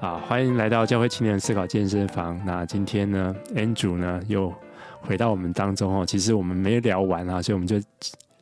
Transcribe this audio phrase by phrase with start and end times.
[0.00, 2.40] 啊，欢迎来到教会青年思考健身房。
[2.46, 4.54] 那今天呢，Andrew 呢又
[5.00, 6.06] 回到我们当中哦。
[6.06, 7.80] 其实我们没聊完啊，所以我们就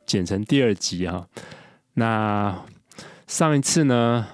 [0.04, 1.26] 剪成第二集哈。
[1.94, 2.54] 那
[3.26, 4.26] 上一次呢，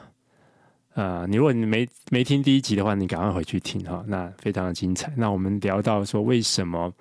[0.95, 4.03] 呃，你如果你没没听第一集的话，你赶快回去听哈。
[4.09, 5.13] 那非常的精彩。
[5.17, 6.93] 那我们聊到说，为什么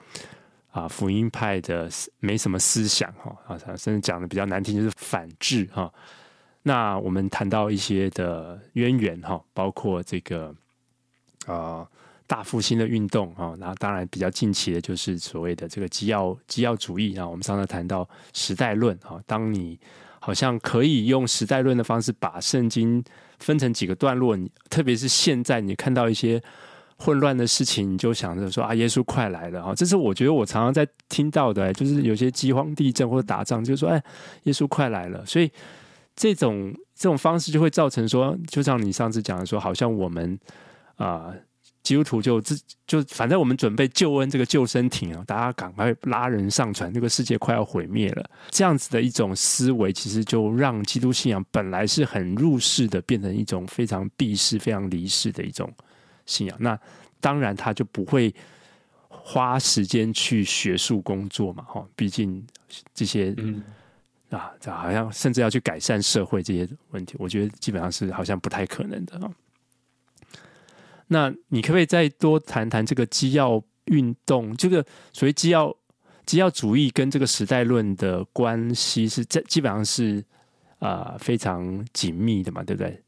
[0.69, 5.91] 啊福音派的没什么思想哈啊，甚至讲的比较难听，就是反智哈。
[6.63, 10.53] 那我们谈到一些的渊源哈，包括这个、
[11.47, 11.87] 呃、
[12.27, 17.27] 大复兴的运动啊，那当然比较近期的就是所谓的这个基要基要主义啊。
[17.27, 19.79] 我们上次谈到时代论啊，当你
[20.19, 23.03] 好像可以用时代论的方式把圣经
[23.39, 26.39] 分成几个段落，你特别是现在你看到一些
[26.95, 29.73] 混乱的事情，你就想着说啊，耶稣快来了啊！
[29.73, 34.03] 这是我觉得我常常在听到的，就是有些饥荒、地震或者打仗，就是说哎，
[34.43, 35.51] 耶稣快来了，所以。
[36.15, 40.39] 这种这种方式就会造成说，就像你上次讲的说，好像我们
[40.97, 41.33] 啊、
[41.81, 48.29] 基督徒就自就反正我们准备救恩这个救生艇啊，大家赶快拉人上船，这个世界快要毁灭了。
[48.49, 55.73] 这样子的一种思维，其实就让基督信仰本来是很入世的，变成一种非常避世、非常离世的一种
[56.27, 56.55] 信仰。
[56.59, 56.79] 那
[57.19, 58.31] 当然他就不会
[59.07, 62.45] 花时间去学术工作嘛，哈，毕竟
[62.93, 63.35] 这些。
[64.37, 69.31] 啊，这好像甚至要去改善社会这些问题，我觉得基本上是好像不太可能的啊。
[71.07, 74.55] 那你可不可以再多谈谈这个基要运动？
[74.55, 75.75] 这个所谓基要
[76.25, 80.23] 基要主义跟这个时代论的关系是这基本上是
[80.79, 83.03] 啊、非常紧密的嘛，对不对？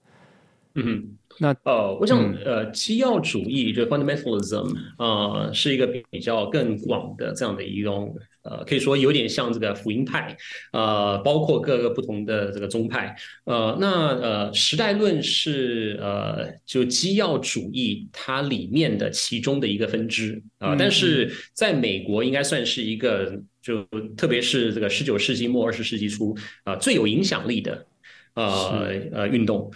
[0.76, 1.18] 嗯。
[1.40, 10.38] 那呃，我想呃，基要主义就 fundamentalism 啊、呃，是一个比较更广的这样的一种呃，可以说有点像这个福音派
[10.74, 13.16] 呃，包括各个不同的这个宗派
[13.46, 23.84] 呃，那呃，时代论是呃，就基要主义它里面的其中的一个分支啊、呃，但是在美国应该算是一个就
[24.16, 27.88] 特别是这个十九世纪末二十世纪初啊、呃，最有影响力的
[28.36, 29.72] 呃呃运动。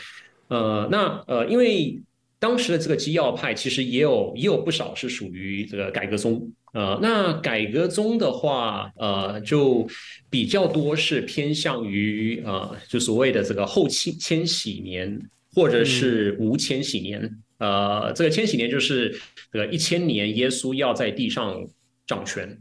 [0.47, 2.01] 呃，那呃，因为
[2.39, 9.87] 当时的这个基要派其实也有也有不少是属于这个改革宗，呃，那改革宗的话，呃，就
[10.29, 15.19] 比较多是偏向于呃，就所谓的这个后期千禧年
[15.53, 17.19] 或者是无千禧年，
[17.57, 19.19] 嗯、呃，这个千禧年就是
[19.51, 21.67] 这个一千年耶稣要在地上
[22.05, 22.57] 掌权，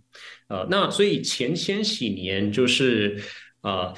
[0.48, 3.22] 呃，那所以前千禧年就是
[3.60, 3.94] 呃，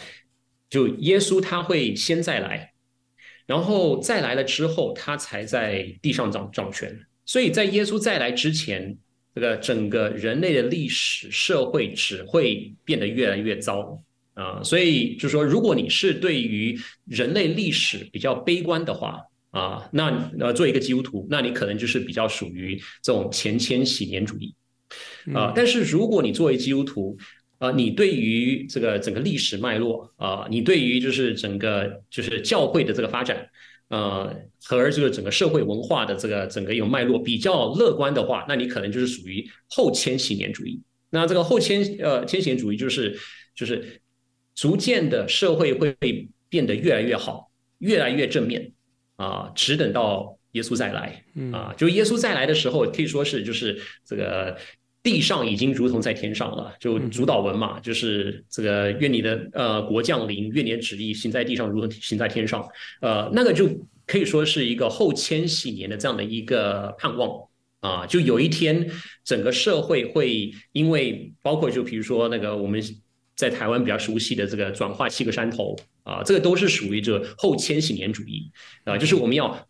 [0.69, 2.73] 就耶稣他会先再来。
[3.49, 6.95] 然后再来了之后，他才在地上掌掌权。
[7.25, 8.95] 所以在耶稣再来之前，
[9.35, 13.99] 这个整个人类的历史社会只会变得越来越糟
[14.35, 14.63] 啊。
[14.63, 24.55] 所以就是说，如果你是对于人类历史比较悲观的话啊，那呃，做一个基督徒，那你可能就是比较属于这种前千禧年主义
[25.33, 25.55] 啊。
[25.57, 27.17] 但是如果你作为基督徒，
[27.59, 33.51] 啊，你对于这个整个历史脉络啊，你对于就是整个就是教会的这个发展，
[33.89, 34.33] 呃，
[34.65, 40.81] 和这个整个社会文化的这个整个一种脉络比较乐观的话，那你可能就是属于后千禧年主义。
[41.11, 43.19] 那这个后千呃千禧年主义就是
[43.57, 44.01] 就是
[44.55, 45.97] 逐渐的社会会
[46.49, 48.71] 变得越来越好，越来越正面
[49.17, 54.57] 啊，只等到耶稣再来啊，就耶稣再来的时候，可以说是就是这个。
[55.03, 62.69] 地上已经如同在天上了，就主导文嘛，就是这个愿你的呃国降临，愿你的旨意行在地上如同行在天上，
[63.01, 63.69] 呃，那个就
[64.07, 67.31] 可以说是一个后千禧年的这样的一个盼望。
[67.81, 68.91] 啊，就有一天
[69.25, 72.83] 整个社会会因为包括就比如说那个我们
[73.37, 78.51] 在台湾比较熟悉的这个转化七个山头啊，这个都是属于这个后千禧年主义。
[78.85, 79.65] 啊，就是我们要。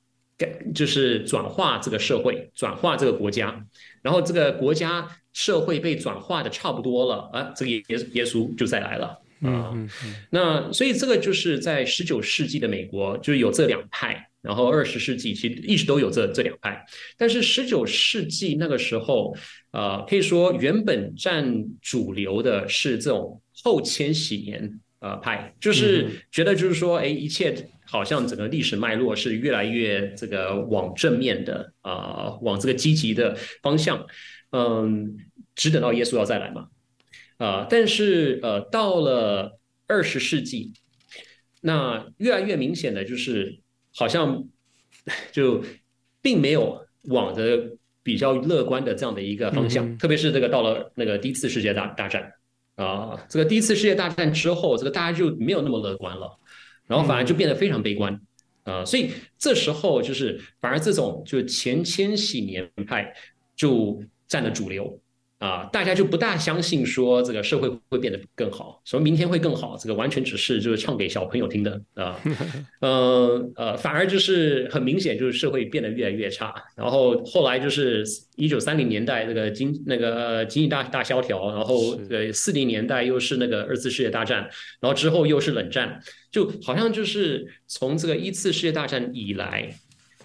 [0.73, 3.61] 就是转化这个社会，转化这个国家，
[4.09, 7.83] 然后这个国家社会被转化的差不多了啊，这个耶
[8.15, 9.09] 耶稣就再来了
[9.43, 9.69] 啊。
[9.75, 16.83] 嗯嗯、那所以这个就是在十九世纪的美国，就是有这两派，然后二十世纪其实一直都有这这两派，
[17.19, 19.37] 但是十九世纪那个时候，
[19.73, 27.55] 呃，可以说原本占主流的是这种后千禧年呃派，就是觉得就是说，哎，一切。
[27.91, 34.07] 好像整个历史脉络是越来越这个往正面的啊、呃，往这个积极的方向，
[34.53, 35.17] 嗯，
[35.55, 36.69] 只等到耶稣要再来嘛，
[37.39, 40.75] 啊、呃，但是呃，到了二十世纪，
[41.63, 43.59] 那越来越明显的就是
[43.95, 44.45] 好像
[45.33, 45.65] 就
[46.21, 52.23] 并没有往着比较乐观的这样的一个方向，嗯、特别是这个到了那个第一次世界大大战。
[52.77, 56.39] 啊、呃，这个第一次世界大战之后，这个大家就没有那么乐观了。
[56.89, 58.21] 然后反而就变得非常悲观，
[58.65, 63.15] 呃，所以这时候就是反而这种就前千禧年派
[63.55, 65.01] 就占了主流。
[65.39, 72.21] 啊，大家就不大相信说这个社会会变得更好，说明天会更好，这个完全只是就是唱给小朋友听的啊，
[72.83, 78.05] 呃呃，反而就是很明显就是社会变得越来越差，然后后来就是
[78.35, 84.41] 一九三零年代那个经那个经济大大萧条，然后呃四零年代又是那个二次世界大战，
[84.81, 86.03] 然后之后又是冷战，
[86.33, 89.73] 就好像就是从这个一次世界大战以来。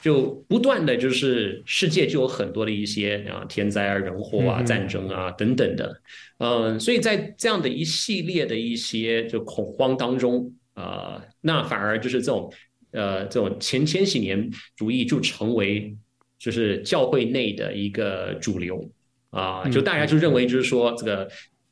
[0.03, 6.01] 就不断的就是世界就有很多的一些啊天灾啊人祸啊战争啊等等的，
[6.39, 12.51] 嗯，所以在这样的一系列的一些就恐慌当中啊，那反而就是这种
[12.91, 15.95] 呃这种前千禧年主义就成为
[16.38, 18.85] 就是教会内的一个主流
[19.29, 21.29] 啊，就大家就认为就是说这个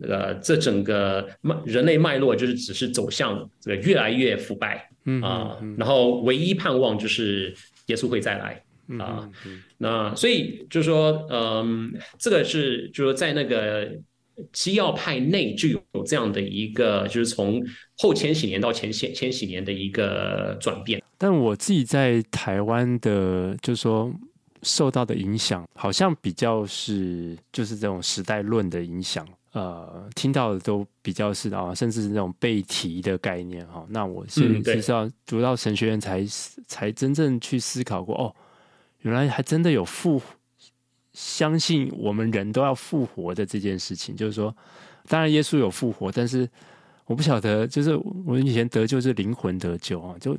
[0.08, 4.90] 呃这整个脉人类脉络就是只是走向这个越来越腐败
[5.22, 7.54] 啊，然后唯一盼望就是。
[7.92, 8.64] 耶稣会再来
[8.98, 9.30] 啊，
[9.78, 13.92] 那所以就是说，嗯，这个是就是说在那个
[14.52, 17.64] 基要派内就有这样的一个，就是从
[17.98, 21.02] 后千禧年到前千千禧年的一个转变。
[21.18, 24.12] 但我自己在台湾的，就是说
[24.64, 29.28] 受到的影响，好像比较是就是这种时代论的影响。
[29.54, 33.86] 呃，听到的都比较是啊，甚至是那种被提的概念哈。
[33.90, 36.26] 那我是至少读到神学院才
[36.68, 38.34] 才真正去思考过哦，
[39.02, 40.22] 原来还真的有复
[41.12, 44.16] 相信我们人都要复活的这件事情。
[44.16, 44.56] 就是说，
[45.10, 46.50] 当然耶稣有复活，但是
[47.06, 47.94] 我不晓得，就是
[48.26, 50.38] 我以前得救是灵魂得救啊，就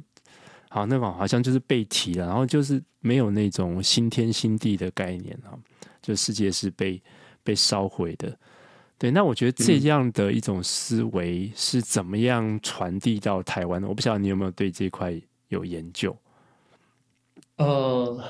[0.71, 5.53] 好那种好像就是被提了，然后就是没有那种新天新地的概念啊，
[6.01, 6.99] 就世界是被
[7.43, 8.35] 被烧毁的。
[8.99, 13.89] 对，那我觉得这样的一种思维是怎么样传递到台湾的？
[13.89, 16.17] 我不晓得你有没有对这块有研究？
[17.57, 18.25] 呃，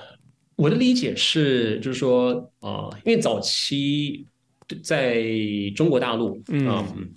[0.56, 4.26] 我的理解是，就是说，啊、呃，因为早期
[4.82, 5.22] 在
[5.76, 7.10] 中国大陆，嗯，嗯，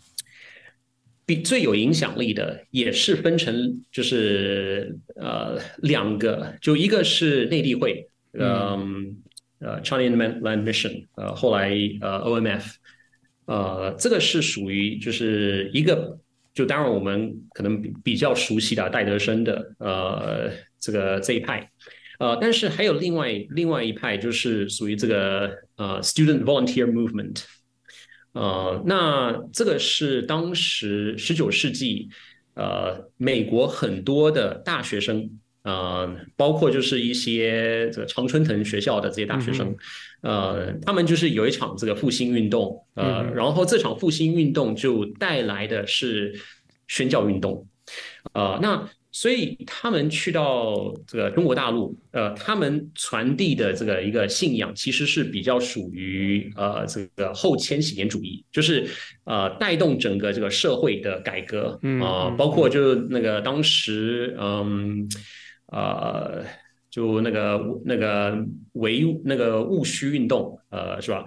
[1.26, 9.16] 比最有影响力的也是分成，就是呃两个，就一个是内地会，嗯，
[9.60, 11.70] 呃，China Inland Mission，呃，后来
[12.02, 12.76] 呃 OMF。
[13.46, 16.18] 呃，这个是属于就是一个，
[16.54, 21.70] 就当然我们可能比比较熟悉的戴德生的呃这个这一派，
[22.20, 27.44] 呃，但是还有另外另外一派就是属于这个呃 Student Volunteer Movement，
[28.34, 32.10] 呃，那这个是当时十九世纪
[32.56, 35.40] 呃美国很多的大学生。
[35.66, 39.76] 呃，包括就是一些这个常春藤学校的这些大学生，
[40.22, 46.40] 嗯、呃，他们就是有一场这个复兴运动，呃，嗯、然后这场复兴运动就带来的是
[46.88, 47.68] 宣教运动，
[48.34, 58.88] 呃，那所以他们去到这个中国大陆，呃，他们传递的这个一个信仰其实是比较属于呃这个后千禧年主义，就是
[59.24, 65.08] 呃带动整个这个社会的改革啊、包括就是那个当时嗯。
[65.08, 65.12] 呃，
[66.90, 68.38] 就那个那个
[68.74, 71.26] 唯那个戊戌运动，呃，是吧？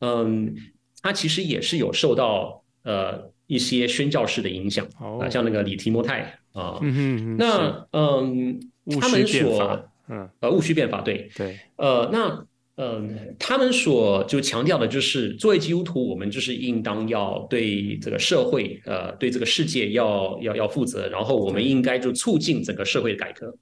[0.00, 0.54] 嗯，
[1.02, 8.60] 它其实也是有受到呃一些宣教士的影响啊、呃，像那个李提摩太啊，呃、嗯哼那嗯，
[9.00, 10.28] 他们所嗯。
[10.40, 11.30] 呃戊戌变法对。
[11.36, 12.46] 对，呃那。
[12.80, 23.52] 嗯，他们所就强调的就是，作为基督徒，我们就是应当要对这个社会，呃，对这个世界要要要负责，然后我们应该就促进整个社会的改革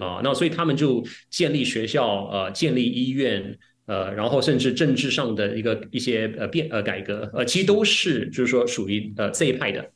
[0.00, 0.20] 啊。
[0.24, 1.00] 那所以他们就
[1.30, 9.88] 建立学校，呃，建立医院，呃，然后甚至政治上的一个一些呃变呃改革，呃，其实都是就是说属于呃这一派的，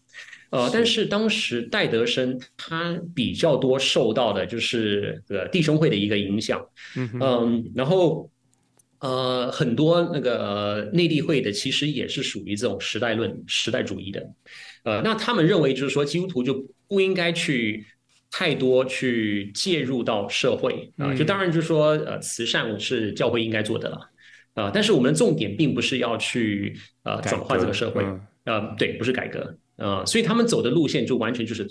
[0.50, 8.30] 呃，但是当时戴德生他比较多受到的就是呃弟兄会的一个影响，嗯，然后。
[9.00, 14.28] 呃，很多那个内地会的其实也是属于这种时代论、时代主义的。
[14.84, 17.86] 呃，那他们认为就是说，基督徒就不应该去
[18.30, 21.14] 太多去介入到社会啊。
[21.14, 24.10] 就当然就是说，呃，慈善是教会应该做的了
[24.54, 24.70] 啊。
[24.72, 28.04] 但是我们的重点并不是要去呃转换这个社会，
[28.44, 30.04] 呃，对，不是改革啊。
[30.04, 31.70] 所以他们走的路线就完全就是。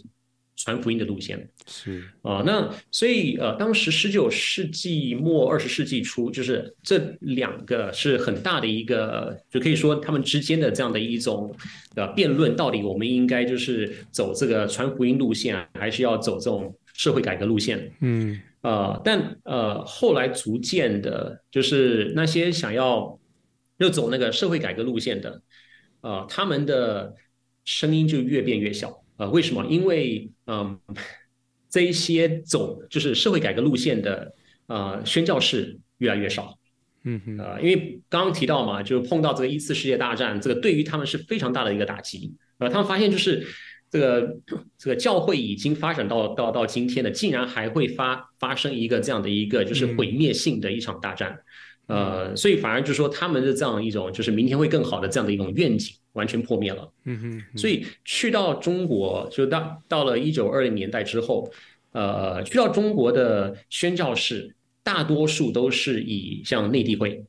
[0.58, 11.56] 传福音的路线是啊，那所以呃，当时十九世纪末二十世纪初，就是这两个是很大的一个，就可以说他们之间的这样的一种
[11.96, 17.92] 呃辩论，到底我们应该就是走这个传福音路线，还是要走这种社会改革路线？
[18.02, 23.20] 嗯呃，但呃后来逐渐的，就是那些想要
[23.78, 25.42] 又走那个社会改革路线的，
[26.02, 27.14] 呃，他们的
[27.64, 29.04] 声音就越变越小。
[29.18, 29.66] 呃，为什么？
[29.66, 30.80] 因为嗯，
[31.70, 34.34] 这一些走就是社会改革路线的
[34.68, 36.58] 呃宣教士越来越少。
[37.04, 42.34] 嗯哼，呃，因为刚刚提到嘛，就是碰到这个一次世界大战，这个对于他们是非常大的一个打击。
[42.58, 43.46] 呃，他们发现就是
[43.89, 44.38] 这个
[44.77, 51.38] 这个教会已经发展到到到今天了，竟然还会发发生一个这样的一个就是毁灭性的一场大战。
[51.88, 56.92] 嗯、呃，所以反而就是说他们的这样一种就是明天会更好的这样的一种愿景完全破灭了。
[57.06, 61.50] 嗯哼，嗯，所以去到中国，就到到了一九二零年代之后，
[61.94, 64.54] 呃，去到中国的宣教士。
[64.88, 67.22] 大多数都是以像内地会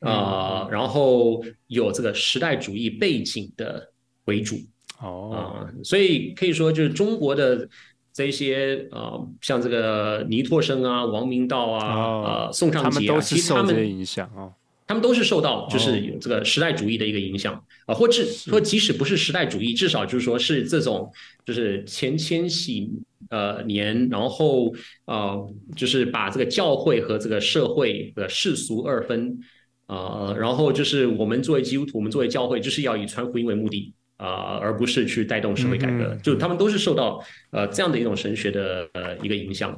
[0.00, 3.90] 啊、呃，然后有这个时代主义背景的
[4.26, 4.56] 为主
[5.00, 7.66] 哦、呃，所以可以说就是中国的
[8.12, 14.52] 这些呃，像这个倪柝声啊、王明道啊、哦、呃宋尚节啊，其实他们影响啊。
[14.86, 17.54] 他们都是受到就是有这个时代主义的一个影响。
[17.54, 21.10] 啊、哦，或至说即使不是时代主义，至少就是说是这种
[21.44, 22.90] 就是前千禧
[23.30, 24.74] 呃年，然后
[25.04, 29.38] 呃就是把这个教会和这个社会的世俗二分
[29.86, 39.76] 啊、呃，然后就是我们作为基督徒，我们作为教会，就是要以传福音为目的啊、呃，而不是去带动社会改革，嗯、就他们都是受到呃这样的一种神学的呃一个影响。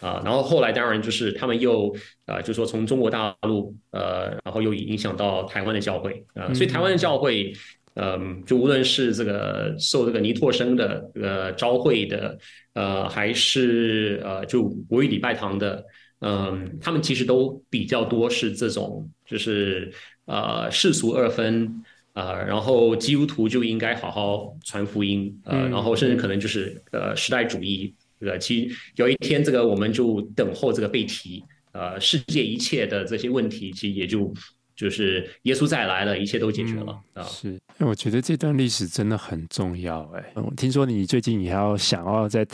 [0.00, 7.52] 啊，然后后来当然就是他们又呃，就说从中国大陆呃，然后又影响到台湾的教会啊、呃，所以台湾的教会，
[7.94, 12.38] 嗯、呃，就无论是这个受这个倪柝声的呃召会的，
[12.72, 15.84] 呃，还是呃就国语礼拜堂的，
[16.20, 19.92] 嗯、呃，他们其实都比较多是这种就是
[20.24, 21.66] 呃世俗二分
[22.14, 27.94] 啊、呃，然后基督徒就应该好好传福音，呃，然后甚至可能就是呃时代主义。
[28.20, 34.32] 这个其实有一天，这个我们就等候这个被提，呃，世界一切的这些问题，其实也就
[34.76, 37.22] 就是耶稣再来了，一切都解决了啊。
[37.24, 40.02] 是，我觉得这段历史真的很重要。
[40.14, 42.46] 哎，我听说你最近也要想要在。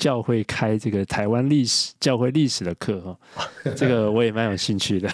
[0.00, 3.18] 教会开这个台湾历史、教会历史的课哈，
[3.76, 5.10] 这个我也蛮有兴趣的。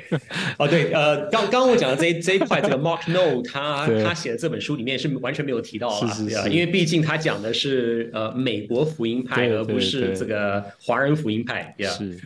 [0.58, 11.74] 哦，对，呃，刚刚刚我讲的这一这一块，这个 Mark No 他他写的这本书里面是完全没有提到啊，是是是，因为毕竟他讲的是呃美国福音派，而不是这个华人福音派。
[11.80, 12.20] 是，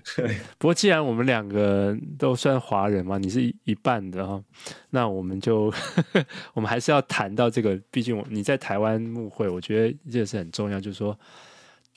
[0.58, 4.42] 不过既然我们两个都算华人嘛，你是一半的哈，
[4.90, 5.72] 那我们就
[6.54, 11.16] 我们还是要谈到这个，毕竟我你在台湾牧会，我觉得这个是很重要，就是说。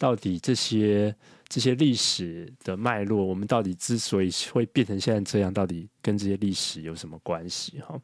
[0.03, 1.15] 到底这些
[1.47, 7.79] 这些历史的脉络，我们到底之所以会变成现在这样，到底跟这些历史有什么关系？
[7.79, 7.97] 哈，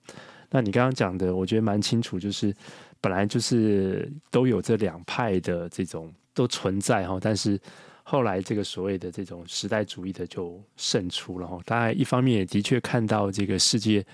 [0.49, 2.55] 那你刚刚讲的，我觉得蛮清楚，就是
[3.01, 7.59] 本来就是都有这两派的这种都存在哈，但是
[8.03, 11.59] 后来这个所谓的这种时代主义的就胜出了哈。
[11.65, 14.05] 当然，一方面也的确看到这个世界，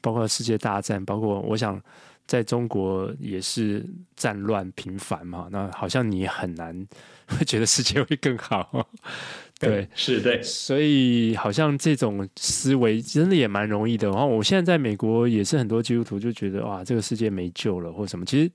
[0.00, 1.80] 包括世界大战，包括我想。
[2.28, 6.86] 在中国也是战乱频繁嘛，那好像你很难
[7.26, 8.86] 会觉得世界会更好，
[9.58, 14.08] 对，是对，所以好像这种思维真的也蛮容易的。
[14.10, 18.50] 然后我现在在美国也是很多基督徒就觉得哇，这个世界没救了或什么，其实。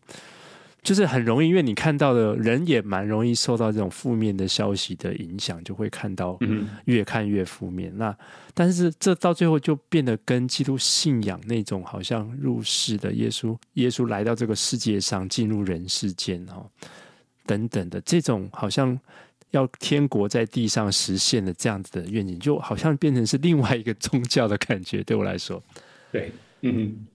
[0.83, 6.37] 就是很容易，因为你看到的人也蛮容易受到这种负面的消息的影响，就会看到
[6.85, 7.89] 越看越负面。
[7.93, 8.17] 嗯、那
[8.53, 16.69] 但是这到最后就变得跟基督信仰那种好像入世的耶稣，耶稣来到这个世界上进入人世间哦
[17.45, 18.99] 等等的这种好像
[19.51, 25.01] 要天国在地上实现的这样子的愿景，就好像变成是另外一个宗教的感觉。
[25.03, 25.63] 对我来说，
[26.11, 27.07] 对，嗯。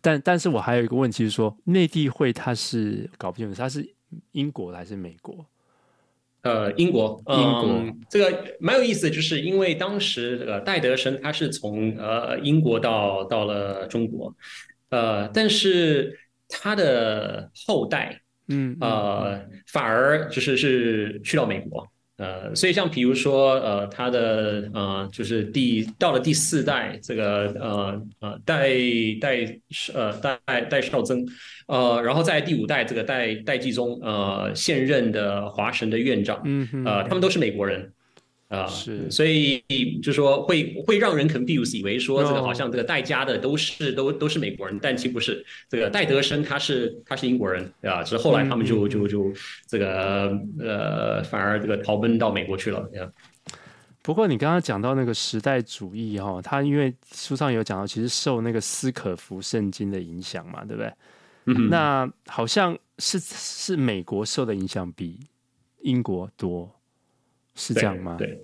[0.00, 3.88] 但但是我还有一个问题是说，内地会它是搞不清楚，它是
[4.32, 5.46] 英国的还是美国？
[6.42, 14.34] 呃，英国，英国、嗯、这个蛮有意思的，就是因为当时呃戴德生他是从呃英国到到了中国，
[14.88, 21.86] 呃，但是他的后代，嗯呃，反而就是是去到美国。
[22.20, 28.68] 呃，所以像比如说，呃，他的呃，就是第到了第四代，这个呃呃代
[29.18, 29.58] 代
[29.94, 31.26] 呃代代少增，
[31.66, 37.90] 呃，然后在第五代这个代代继宗，呃，现任的华神的院长，嗯呃，他们都是美国人。
[38.50, 39.62] 啊、呃，是，所以
[40.02, 45.44] 就是说会会让人 confuse 以为说这个好像这个戴家的都是.都都是美国人，但其实不是。
[45.68, 48.02] 这个戴德生他是他是英国人，对吧？
[48.02, 49.32] 只是后来他们就、嗯、就就
[49.66, 52.88] 这个呃，反而这个逃奔到美国去了。
[54.02, 60.92] 不过你刚刚讲到那个时代主义哈，他因为书上有讲到，其实受那个斯可夫圣经的影响嘛，对不对？
[61.46, 65.18] 嗯，那好像是是美国受的影响比
[65.82, 66.70] 英国多。
[67.54, 68.16] 是这样吗？
[68.18, 68.38] 对，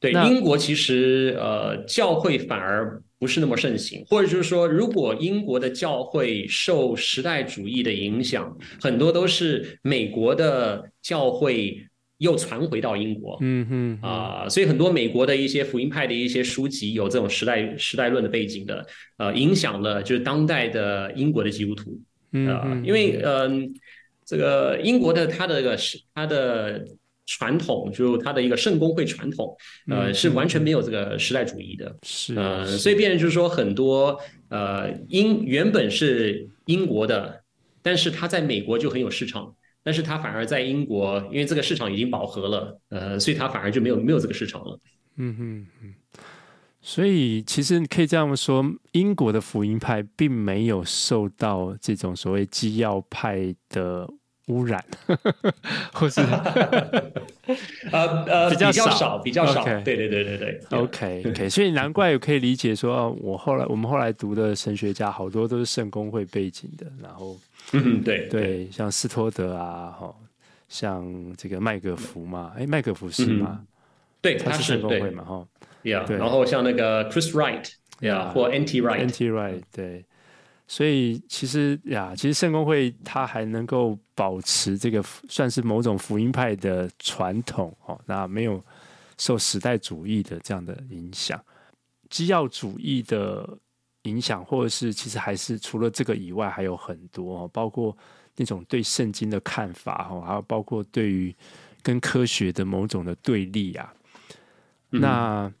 [0.00, 11.86] 对，对，英国其实呃教会反而不是那么盛行，或者就是说，如果英国的教会受时代主义的影响，很多都是美国的教会
[12.18, 18.86] 又传回到英国，嗯哼啊、呃，所以很多美国的一些福音派的一些书籍有这种时代时代论的背景的，
[19.16, 21.98] 呃，影响了就是当代的英国的基督徒，
[22.32, 23.68] 嗯、呃，因为嗯、呃，
[24.26, 26.84] 这个英国的它的个是它的
[27.26, 29.56] 传统，就它的一个圣公会传统，
[29.88, 37.42] 呃，是完全没有这个时代主义的，是，呃，所以变成就是说很多呃英原本是英国的，
[37.82, 39.54] 但是它在美国就很有市场。
[39.86, 44.80] 但是它反而在英国，因为这个市场已经饱和了，呃，所以它反而就没有没有这个市场了。
[45.16, 45.94] 嗯嗯嗯。
[46.80, 54.08] 所以其实你可以这样说，英国的福音派并没有受到这种所谓基要派的
[54.46, 54.84] 污染，
[55.92, 56.20] 或是
[57.90, 59.64] 呃呃比较少比较少。
[59.64, 59.82] Okay.
[59.82, 60.60] 对对对对对。
[60.70, 67.36] OK OK，所以难怪也可以理解说，我后来我们后来读的神学家好多都是圣公会背景的，然后。
[67.72, 70.14] 嗯，对对，像斯托德啊，哈，
[70.68, 73.56] 像这个麦格福嘛，哎，麦格福是吗？
[73.58, 73.66] 嗯、
[74.20, 75.46] 对，他是圣公会嘛，哈
[75.82, 78.82] ，Yeah，然后像那个 Chris Wright，Yeah，或 N.T.
[78.82, 79.30] Wright，N.T.
[79.30, 80.04] Wright，对，
[80.66, 88.64] 所以其实呀，其实圣公会它还能够保持这个算是某种福音派的传统，哦，那没有
[89.18, 91.42] 受时代主义的这样的影响，
[92.10, 93.58] 基要主义的。
[94.04, 97.96] 影响，或者是其实还是除了这个以外，还有很多，包括
[98.36, 101.34] 那种对圣经的看法，哈，还有包括对于
[101.82, 103.94] 跟科学的某种的对立啊。
[104.90, 105.52] 嗯、那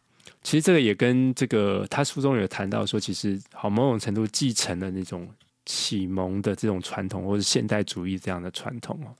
[0.44, 5.28] 其实这个也跟这个他书中有谈到说，其实好某种程度继承了那种
[5.66, 9.10] 启蒙的这种传统，或者现代主义这样的传统哦。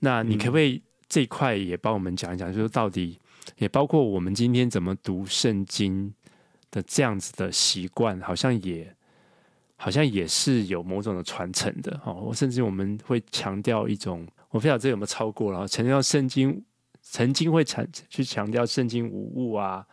[0.00, 3.18] 那你可不可以这一块也帮我们讲一讲，就是到底
[3.56, 6.12] 也包括我们今天怎么读圣经？
[6.70, 8.92] 的这样子的习惯，好像也
[9.76, 12.32] 好像也是有某种的传承的哦。
[12.34, 16.60] 甚至我们会强调一种，我不知道这有没有超过了，强调圣经
[17.00, 19.86] 曾经会强去强调圣经无误啊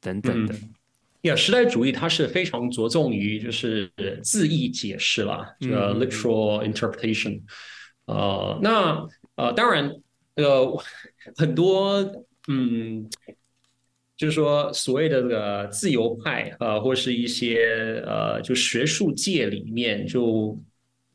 [0.00, 0.54] 等等的。
[1.22, 3.90] 呀、嗯，时代主义它是非常着重于就是
[4.22, 7.42] 字义解释啦，这个 literal interpretation。
[8.06, 9.92] 呃，那呃，当然
[10.36, 10.82] 呃，
[11.36, 13.08] 很多嗯。
[14.16, 20.62] 就是说，所谓的这个自由派啊，或是一些呃，就学术界里面就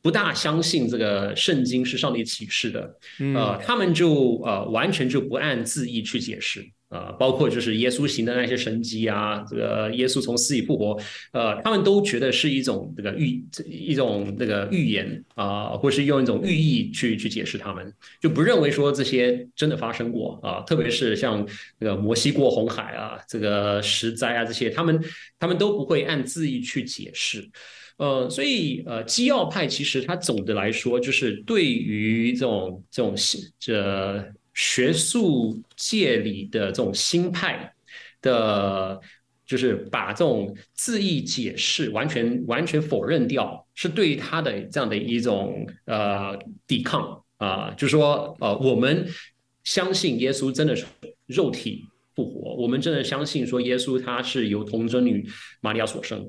[0.05, 2.95] 不大相信这个圣经是上帝启示的，
[3.33, 6.63] 呃，他们就呃完全就不按字义去解释。
[6.89, 10.95] 啊，包括就是耶稣行的那些神迹啊，这个耶稣从死里复活，
[11.33, 17.91] 呃，他们都觉得是一种这个预一种这个预言啊，或是用一种寓意去去解释他们，
[18.21, 21.45] 就不认为说这些真的发生过啊，特别是像
[21.79, 25.03] 那个摩西过红海啊，这个石灾啊这些，他们
[25.39, 27.49] 他们都不会按字义去解释，
[27.97, 33.15] 呃，所以呃，基要派其实它总的来说就是对于这种这种
[33.59, 34.33] 这。
[34.57, 37.73] 学术界里的这种新派
[38.21, 38.97] 的，
[39.45, 49.05] 就是把这种字义解释完全完全否认掉，是对于他的这样的一种呃抵抗啊，就是说呃，我们
[49.65, 50.85] 相信耶稣真的是
[51.25, 51.83] 肉体
[52.15, 55.27] 复活，我们真的相信说耶稣他是由童贞女
[55.59, 56.25] 玛利亚所生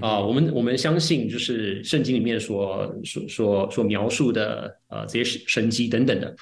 [0.00, 6.34] 啊，我们我们相信就是圣经里面所所所所描述的呃这些神迹等等的。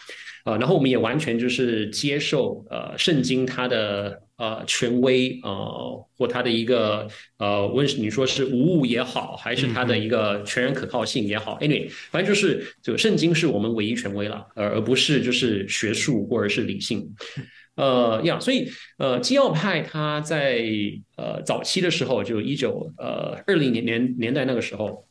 [0.44, 17.06] 啊，然后我们也完全就是接受呃圣经它的呃权威啊、呃，或它的一个呃，无论是你说是无误也好，还是它的一个全然可靠性也好，anyway，反正就是这个圣经是我们唯一权威了，而而不是就是学术或者是理性。
[17.78, 20.60] 呃呀，所以呃基要派他在
[21.16, 25.06] 呃早期的时候，就一九呃二零年年年代那个时候，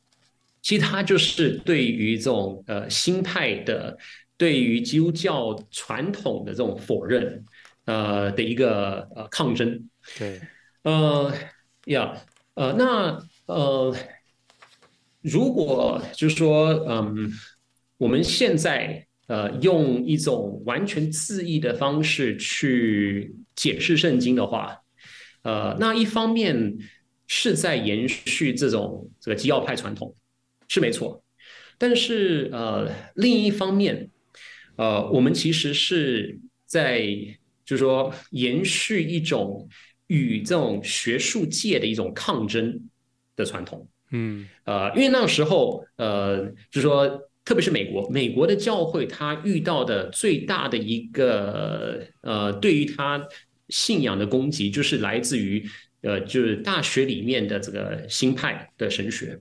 [0.61, 3.97] 其实他就是对于这种呃新派的。
[4.39, 7.43] 对于基督教传统的这种否认，
[7.85, 10.39] 呃的一个呃抗争，对，
[10.83, 11.33] 呃
[11.85, 12.15] 呀，
[12.53, 13.95] 呃那呃，
[15.21, 17.31] 如果就是说，嗯，
[17.97, 24.81] 我们现在呃用一种完全自义的方式去解释圣经的话，
[25.43, 26.77] 呃，那一方面
[27.27, 30.15] 是在延续这种这个基要派传统，
[30.67, 31.23] 是没错，
[31.77, 34.09] 但是呃另一方面。
[34.79, 37.01] 呃，我们其实是在，
[37.65, 39.67] 就是说，延续一种
[40.05, 42.79] 与这种学术界的一种抗争
[43.35, 43.89] 的传统。
[44.11, 53.25] 嗯，呃，因为那时候，呃，就是说，特别是美国，美国的教会，他遇到的最大的一个，呃，对于他
[53.69, 55.63] 信仰的攻击，就是来自于，
[56.01, 59.39] 呃，就是大学里面的这个新派的神学。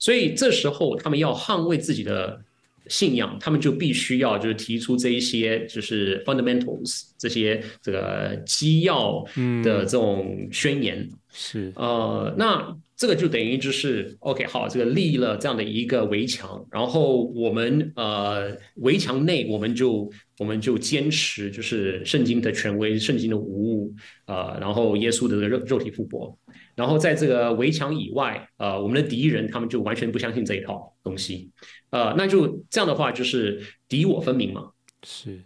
[0.00, 2.42] 所以这时候，他们要捍卫自己的。
[2.88, 9.22] 信仰，他们就必须要就是提出这一些就是 fundamentals 这些这个基要
[9.62, 11.00] 的这种宣言。
[11.00, 23.94] 嗯、是呃，那这个就等于就是 OK 好，这个立了这样的一个围墙，然后我们呃围墙内我们就我们就坚持就是圣经的权威，圣经的无误
[24.26, 26.36] 呃，然后耶稣的这个肉肉体复活。
[26.74, 31.52] 然后在这个围墙以外，呃，我们的敌人他们就完全不相信这一套东西，
[31.90, 34.70] 呃，那就这样的话就是敌我分明嘛。
[35.04, 35.40] 是，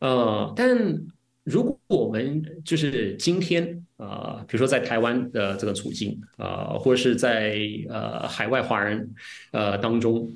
[0.00, 1.04] 呃，但
[1.42, 9.14] 如果我们就是今天，呃，比如说在台湾的这个处境，呃，或者是在呃海外华人
[9.52, 10.30] 呃当中，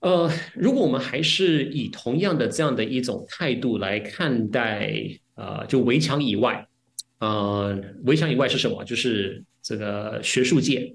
[0.00, 4.92] 呃，如果我们还是以同样的这样的一种态度来看待，
[5.34, 6.66] 呃，就围墙以外，
[7.18, 8.84] 呃，围墙以外是什么？
[8.84, 9.44] 就是。
[9.60, 10.94] 这个学术界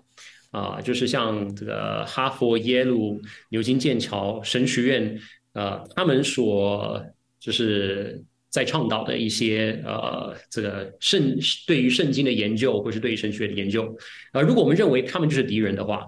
[0.49, 5.19] 啊，就是像这个哈佛、耶鲁、牛津、剑桥、神学院，
[5.51, 7.06] 呃，他们所
[7.39, 8.23] 就是
[8.54, 11.36] 在倡导的一些呃，这个圣
[11.66, 13.98] 对于圣经的研究，或是对于神学的研究，
[14.32, 16.06] 啊，如果我们认为他们就是敌人的话，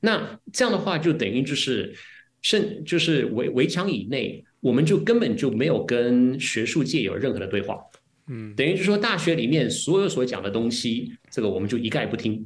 [0.00, 1.94] 那这样的话就等于就是
[2.40, 7.76] 圣就是围围墙以内，我们就根本就没有跟学术界有任何的对话。
[8.28, 12.42] 嗯，等于就是说，大学里面所有所讲的东西，这个我们就一概不听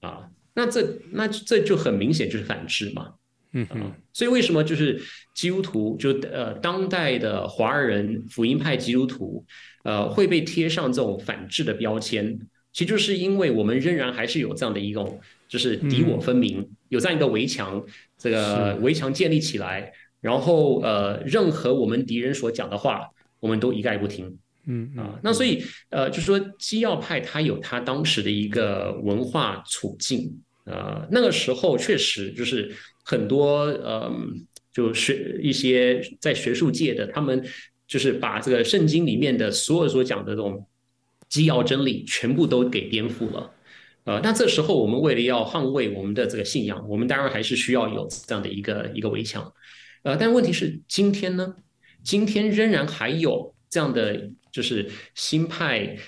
[0.00, 0.30] 啊。
[0.54, 3.12] 那这那这就很明显就是反制嘛。
[3.54, 3.90] 嗯嗯。
[4.12, 5.00] 所以为什么就是
[5.34, 9.44] 基督徒就呃当代的华人福音派基督徒
[9.82, 12.38] 呃会被贴上这种反制的标签？
[12.72, 17.82] 其实就是因为我们仍然还是有这样的一种就是敌我分明，嗯、有这样一个围墙，
[18.18, 24.36] 这个围墙建立起来，然后呃任何我们敌人所讲的话，我们都一概不听。
[24.66, 34.10] 嗯啊，那所以呃，就是说基要派他有他当时的一个文化处境，呃，那个时候确实就是很多呃，
[34.72, 37.46] 就学一些在学术界的，他们
[37.86, 40.66] 就是把这个圣经里面的所有所讲的这种
[41.28, 43.50] 基要真理全部都给颠覆了，
[44.04, 49.52] 呃，那这时候我们为了要捍卫我们的这个信仰，我们当然还是需要有这样的一个一个围墙，
[50.02, 51.54] 呃，但问题是今天呢，
[52.02, 54.30] 今天仍然还有这样的。
[54.54, 55.98] 就是新派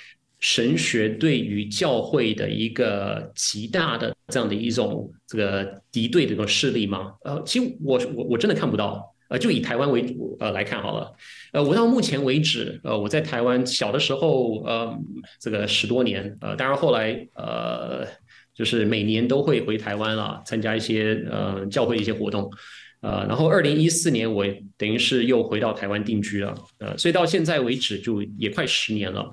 [0.40, 7.12] 神学对于教会的一个极大的这样的一种这个敌对的一种势力吗？
[7.24, 9.12] 呃，其实我我我真的看不到。
[9.28, 11.12] 呃，就以台湾为主呃来看好了。
[11.52, 14.96] 呃，我到目前为止，呃，我在台湾小的时候，呃，
[15.40, 18.06] 这个十多年，呃，当然后来呃，
[18.54, 22.48] 就是每年都会回台湾啊，参加一些呃教会一些活动。
[23.00, 24.46] 呃，然后二零一四年我
[24.78, 29.28] 等于是又回到台湾定居了，呃，所以到现在为止就也快十年了。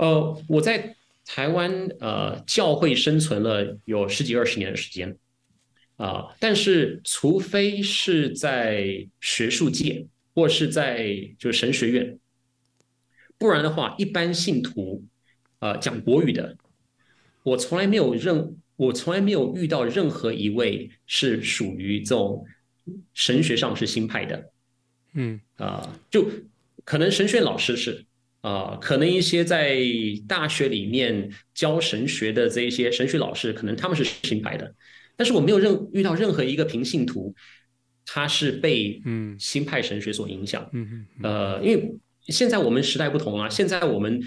[0.00, 5.10] 呃，我在台湾呃教会生存了有十几二十年的时间，
[5.96, 12.18] 啊、呃，但是除非是在学术界或是在就是神学院，
[13.36, 15.04] 不然的话，一般信徒
[15.58, 16.56] 呃讲国语的，
[17.42, 22.44] 我从来没有任我从来没有遇到任何一位是属于这种。
[23.14, 24.50] 神学上是新派的，
[25.12, 26.28] 嗯啊、呃，就
[26.84, 28.09] 可能神学老师是啊、
[28.42, 29.78] 呃，可能一些在
[30.28, 34.74] 大学里面教神学的这一些神学老师，可能他们是新派的，
[35.16, 37.34] 但是我没有任遇到任何一个平信徒，
[38.06, 41.94] 他是被嗯新派神学所影响，嗯嗯，呃，因为
[42.28, 44.22] 现在我们时代不同啊，现在我们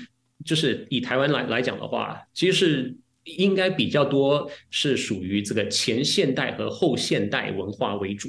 [0.45, 2.97] 就是以台湾来来讲的话，其实是。
[3.25, 8.27] 应该比较多是属于这个前现代和后现代文化为主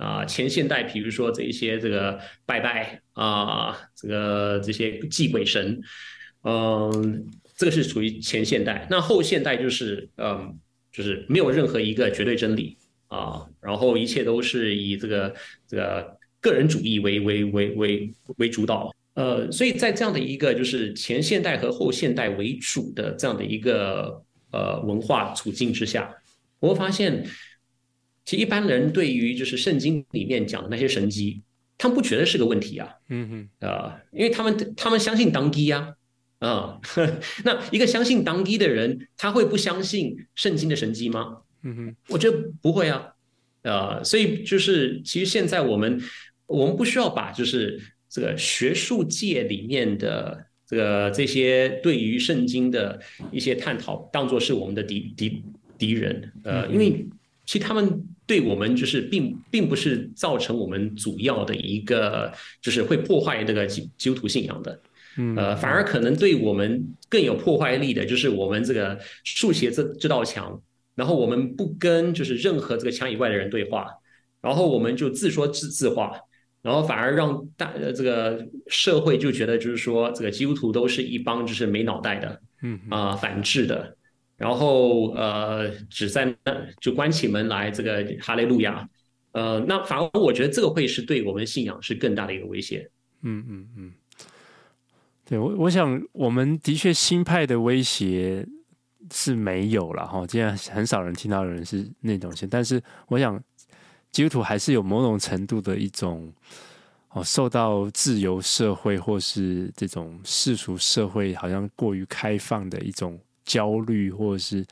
[0.00, 5.80] 啊，前现代比如说这一些这个拜拜啊，这个这些祭鬼神，
[6.42, 8.86] 嗯，这个是属于前现代。
[8.90, 10.58] 那后现代就是嗯，
[10.90, 15.34] 就是没有任何一个绝对真理啊，然后一切都是以这个
[15.68, 18.90] 这个个人主义为为为为为主导。
[19.14, 24.24] 呃，所以在这样的一个就是前现代和后现代为主的这样的一个。
[24.52, 26.12] 呃，文化处境之下，
[26.58, 27.24] 我会发现，
[28.24, 31.42] 其实一般人对于就是圣经里面讲的那些神迹，
[31.76, 32.88] 他们不觉得是个问题啊。
[33.08, 35.94] 嗯哼，啊，因为他们他们相信当机呀，
[36.38, 36.80] 啊，
[37.44, 41.38] 那一个相信当机的人，他会不相信圣经的神迹吗？
[41.62, 43.14] 嗯哼，我觉得不会啊。
[43.62, 46.00] 呃，所以就是其实现在我们
[46.46, 50.46] 我们不需要把就是这个学术界里面的。
[50.70, 53.00] 这个这些对于圣经的
[53.32, 55.42] 一些探讨，当做是我们的敌敌
[55.76, 57.04] 敌人，呃，因为
[57.50, 62.32] 其实他们对我们就是并并不是造成我们主要的一个，
[62.62, 64.80] 就是会破坏这个基基督徒信仰的，
[65.36, 70.62] 呃，反而可能对我们更有破坏力的，就是我们这个竖起这这道墙，
[70.94, 73.88] 然后我们不跟就是任何这个墙以外的人对话，
[74.40, 76.12] 然后我们就自说自自话，
[76.62, 83.96] 然后反而让大呃这个社会就觉得就是说这个基督徒都是一帮就是没脑袋的，嗯啊、呃、反智的，
[84.40, 88.88] 然后呃只在那就关起门来这个哈利路亚，
[89.32, 92.90] 呃那反而我觉得这个会是对我们信仰是更大的一个威胁。
[93.20, 93.92] 嗯嗯嗯，
[95.26, 98.46] 对我我想我们的确新派的威胁
[99.12, 103.38] 是没有了哈，既然很少人听到的人是那种性，但是我想。
[104.12, 106.32] 基督徒还是有某种程度的一种
[107.10, 113.16] 哦，受到自由社会或是这种世俗社会好像过于开放的一种
[113.50, 114.64] 焦虑，或者是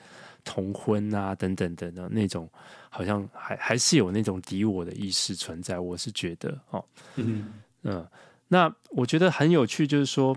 [0.44, 2.48] 同婚啊等等等等那种，
[2.90, 5.78] 好像还还是有那种敌我的意识存在。
[5.78, 6.84] 我是觉得哦，
[7.16, 8.06] 嗯嗯，
[8.46, 10.36] 那我觉得很有趣，就是说，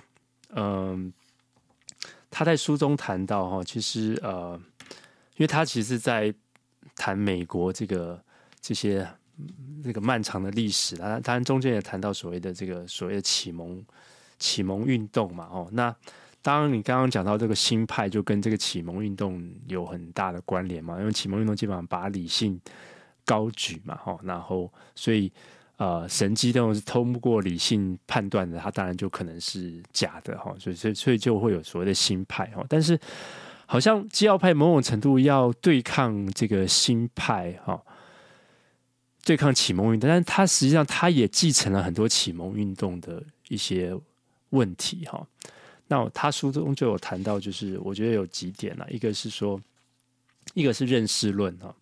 [0.55, 1.13] 嗯，
[2.29, 4.59] 他在书中谈到哈，其实呃，
[5.37, 6.33] 因为他其实在
[6.95, 8.19] 谈美国这个。
[8.63, 9.07] 这些
[9.83, 13.83] 那个漫长的历史，他当然中间也谈到所谓的这个所谓的启蒙
[14.37, 15.89] 启蒙运动嘛，哦，那
[16.41, 22.59] 当然你刚刚讲到这个新派，就跟这个启蒙运动有很大的关联嘛，因为启蒙运动基本上把理性
[23.25, 25.31] 高举嘛，哈，然后所以
[25.77, 32.99] 呃神迹这种是通过理性判断的，它当然就可能是假的哈，所以所以所以就会有所谓的新派哈，但是
[33.65, 37.81] 好像基要派某种程度要对抗这个新派哈。
[39.23, 43.95] 对抗启蒙运动，但是他实际上他也继承了很多启蒙运动的一些
[44.49, 45.23] 问题哈。
[45.91, 49.59] 那他书中就有谈到，就是我觉得有几点啦，一个是说，
[50.53, 51.75] 一个是认识论哈，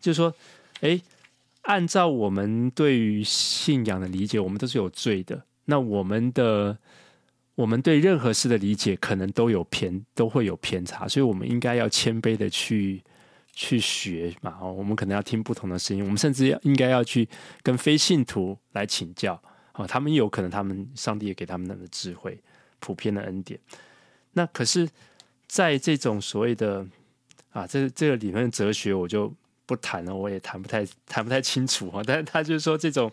[0.00, 0.32] 就是说，
[0.80, 0.98] 哎，
[1.64, 5.44] 按照我们对于信仰的理解，我们都是有罪的。
[5.66, 6.78] 那我们的
[7.56, 13.02] 我们对任何事的理解，可能都有偏，都会有偏差，所以我们应该要谦卑的去。
[13.58, 17.26] 去学嘛，哦，我们可能要听不同的声音，我们甚至要应该要去
[17.62, 22.38] 跟非信徒来请教，哦，他们有可能他们上帝也给他们那个智慧，
[22.80, 23.58] 普遍的恩典。
[24.32, 24.88] 那可是，
[25.46, 26.86] 在这种所谓的
[27.50, 29.32] 啊，这这个里面哲学我就
[29.64, 32.02] 不谈了，我也谈不太谈不太清楚哈。
[32.06, 33.10] 但是他就是说，这种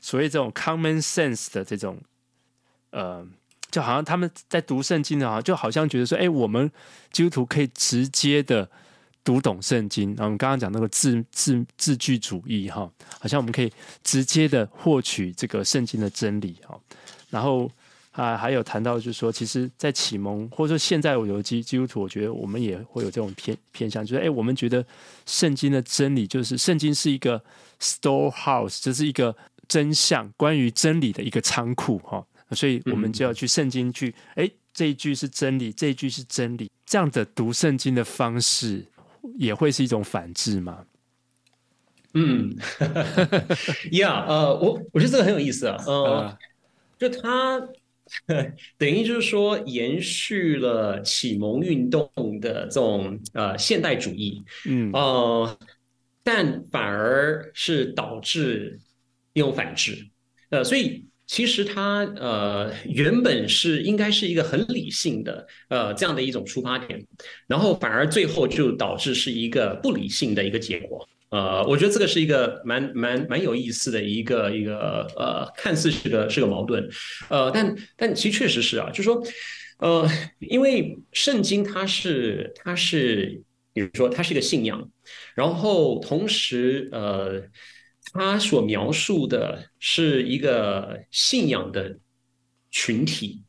[0.00, 1.98] 所谓这种 common sense 的这种，
[2.90, 3.26] 呃，
[3.70, 6.70] 就好像他们在读圣经的话，就好像觉得说，哎，我们
[7.12, 8.68] 基督徒可以直接的。
[9.26, 12.88] 读懂圣经，然后我们刚刚讲那个字字字句主义哈，
[13.18, 13.72] 好像我们可以
[14.04, 16.78] 直接的获取这个圣经的真理哈。
[17.28, 17.68] 然后
[18.16, 24.84] 啊，还有谈到就是说，其实，在启蒙或者说现在我有基基督徒，我觉得我们也会有这种偏偏向，就是哎，我们觉得
[25.26, 27.40] 圣经的真理就是圣经是一个
[27.80, 29.36] storehouse，这是一个
[29.68, 32.26] 真相关于真理的一个仓库哈。
[32.50, 38.84] 所以我们就要去圣经去，哎，这一句是真理，这一句是真理，这样的读圣经的方式。
[39.38, 40.84] 也会是一种反制吗？
[42.14, 42.56] 嗯，
[43.90, 46.38] Yeah，呃，我我觉得这个很有意思啊，呃，
[46.96, 47.60] 就它
[48.78, 55.58] 等于就是说延续了启蒙运动的这种呃现代主义，嗯，呃，
[56.22, 58.78] 但反而是导致
[59.32, 60.06] 一种反制，
[60.50, 61.04] 呃，所以。
[61.28, 67.04] 其实它呃原本是应该是一个很理性的呃这样的一种出发点，
[67.48, 71.04] 然后反而最后就导致是一个不理性的一个结果。
[71.30, 76.88] 呃，我觉得这个是一个蛮蛮蛮有意思的一个一个呃看似是个是个矛盾，
[77.28, 79.22] 呃，但但其实确实是啊，就是说
[79.78, 80.08] 呃，
[80.40, 84.90] 因为圣经它是它是比如说它是一个信仰，
[85.34, 87.42] 然后同时呃。
[88.12, 91.98] 他所描述的是一个信仰的
[92.70, 93.42] 群体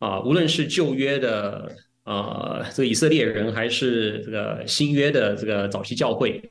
[0.00, 6.42] 啊，无论是旧约的呃这个以色列人，还是这个新约的这个早期教会，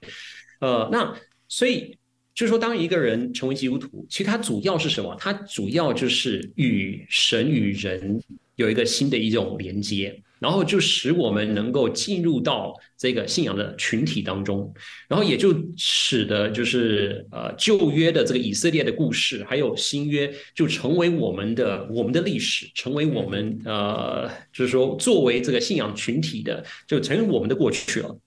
[0.62, 1.14] 呃，那
[1.50, 1.98] 所以
[2.34, 5.14] 就是说，当一个人成为基督徒，其实他主要是什么？
[5.20, 8.24] 他主要就是与神与人
[8.56, 10.18] 有一个新的一种连接。
[10.42, 14.74] 然后就使我们能够进入到这个信仰的群体当中，
[15.08, 28.18] 然后也就使得就是呃旧约的这个以色列的故事，还有新约就成为我们的我们的历史，成为我们呃就是说作为这个信仰群体的，就成为我们的过去了，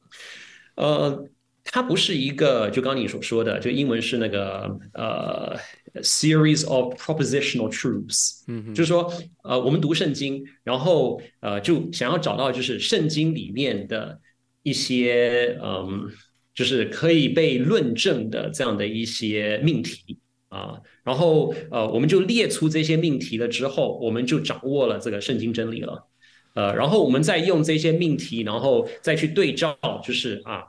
[0.76, 1.28] 呃。
[1.64, 5.56] 它不是一个，就刚刚你所说的，就英文是那个呃
[6.02, 9.10] ，series of propositional truths，嗯，就是说，
[9.42, 14.20] 呃，我们读圣经，然后呃，就想要找到就是圣经里面的
[14.62, 16.06] 一些，嗯，
[16.54, 20.18] 就是可以被论证的这样的一些命题
[20.50, 26.06] 啊，然后呃，我们就列出这些命题了之后，我们就掌握了这个圣经真理了，
[26.54, 30.62] 呃，然后我们再用这些命题，然后再去对照，就是啊。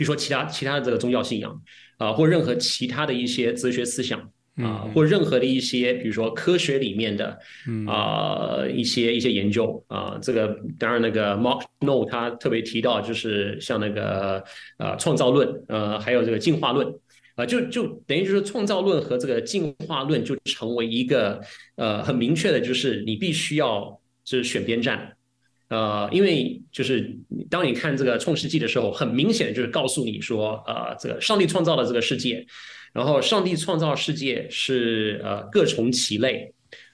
[0.00, 1.62] 比如说其他其他的这个宗教信仰，
[1.98, 4.18] 啊，或任何其他的一些哲学思想
[4.56, 7.38] 啊，或任何的一些，比如说科学里面的
[7.86, 14.42] 啊一些一些研究啊，这个当然那个 Mark Snow 他特别提到，就是像那个
[14.78, 16.90] 呃创造论，呃还有这个进化论
[17.34, 21.38] 啊，就就等于就是创造论和这个进化论就成为一个
[21.76, 25.14] 呃很明确的，就是你必须要就是选边站。
[25.70, 27.16] 呃，因为就是
[27.48, 32.44] 当你看这个《创世纪》的时候，很明显就是告诉你说，呃，这个上帝创造了这个世界，
[32.92, 36.52] 然后上帝创造世界是呃各从其类，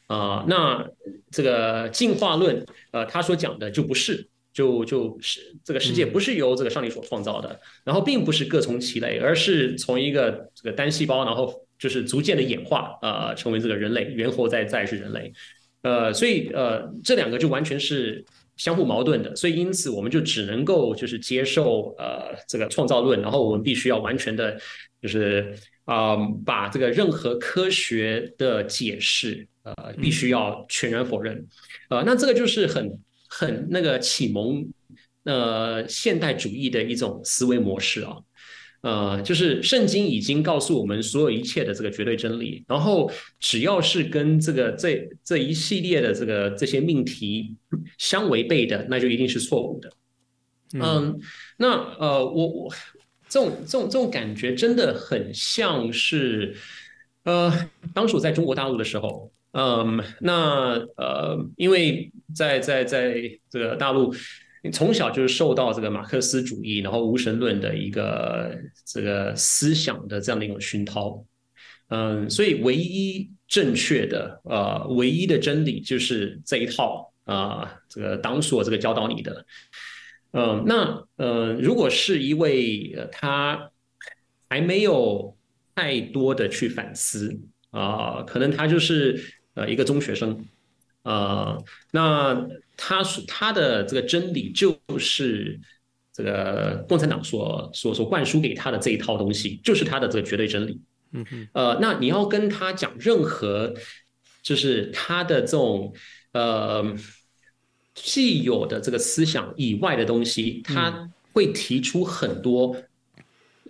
[0.08, 0.86] 啊、呃，那
[1.30, 15.32] 这个进化论，呃，他所讲的就不是，就就是这个世界不是由这个上帝所创造的，嗯、然后并不是各从其类，而是从一个这个单细胞，然后就是逐渐的演化，呃，成为这个人类，猿猴再再是人类，
[15.80, 18.22] 呃，所以呃，这两个就完全是。
[18.56, 24.58] 相互矛盾的，所以因此我们就只能够就是接受呃这个创造论，然后我们必须要完全的，
[25.00, 31.46] 就是啊、呃、把这个任何科学的解释呃必须要全然否认，
[31.90, 34.66] 呃那这个就是很很那个启蒙
[35.24, 38.16] 呃现代主义的一种思维模式啊。
[38.82, 43.10] 呃，就是圣经已经告诉我们所有一切的这个绝对真理，然后
[43.40, 47.56] 只要是跟这个这这一系列的这个这些命题
[47.98, 49.90] 相违背的，那就一定是错误的。
[50.74, 51.20] 嗯，嗯，
[51.56, 52.74] 那呃，我我
[53.28, 56.54] 这种这种这种感觉真的很像是，
[57.24, 57.52] 呃，
[57.92, 63.14] 当时我在中国大陆的时候，嗯，那呃，因为在在在
[63.50, 64.14] 这个大陆。
[64.70, 71.24] 从小就是受到这个马克思主义，然后无神论的一个这个思想的这样的一种熏陶，
[71.88, 79.46] 嗯，所以唯一正确的呃，唯一的真理就是这一套啊、这个党所这个教导你的，
[80.32, 83.70] 嗯，那呃，如果是一位他
[84.48, 85.36] 还没有
[85.74, 87.38] 太多的去反思
[87.70, 89.20] 啊、可能他就是
[89.54, 90.44] 呃一个中学生。
[91.06, 95.58] 呃，那他是他的这个真理就是
[96.12, 100.80] 这个共产党所所所灌输给他的这一套东西，就是他的这个绝对真理。
[101.12, 103.72] 嗯哼，呃，那你要跟他讲任何
[104.42, 105.94] 就是他的这种
[106.32, 106.84] 呃
[107.94, 112.76] 既有的这个思想以外的东西，他会提出很多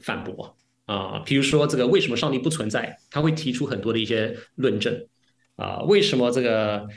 [0.01, 5.07] 反驳啊，呃，比如说这个为什么上帝不存在，他会提出很多的一些论证
[5.57, 6.88] 啊，呃，为什么这个。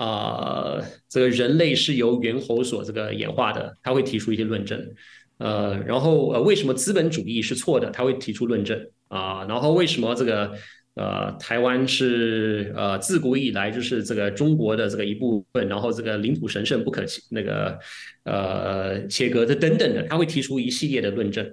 [0.00, 4.94] 啊、呃，这个人类是由猿猴所这个演化的，他会提出一些论证。
[5.36, 7.90] 呃，然后呃，为什么资本主义是错的？
[7.90, 10.52] 他会提出论证啊、然后为什么这个
[10.94, 17.78] 呃，台湾是呃自古以来就是这个中国的这个一部分，然后这个领土神圣不可那个
[18.24, 21.46] 呃切割的等等的，他会提出一系列的论证。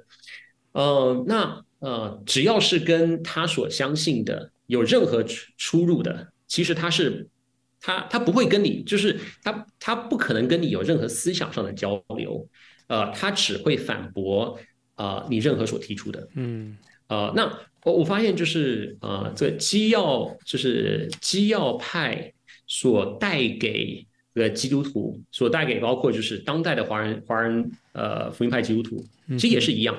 [0.71, 7.27] 呃，那呃，只要是跟他所相信的有任何出出入的，其实他是。
[7.79, 12.45] 他他不会跟你，就是他他不可能跟你有任何思想上的交流，
[12.87, 14.57] 呃，他只会反驳
[14.95, 16.75] 啊、呃、你任何所提出的，嗯，
[17.07, 22.33] 呃，那我我发现就是呃，这个基要就是基要派
[22.65, 29.05] 所带给的基督徒所带给包括就是当代的华人华人呃福音派基督徒，
[29.37, 29.95] 其实也是一样，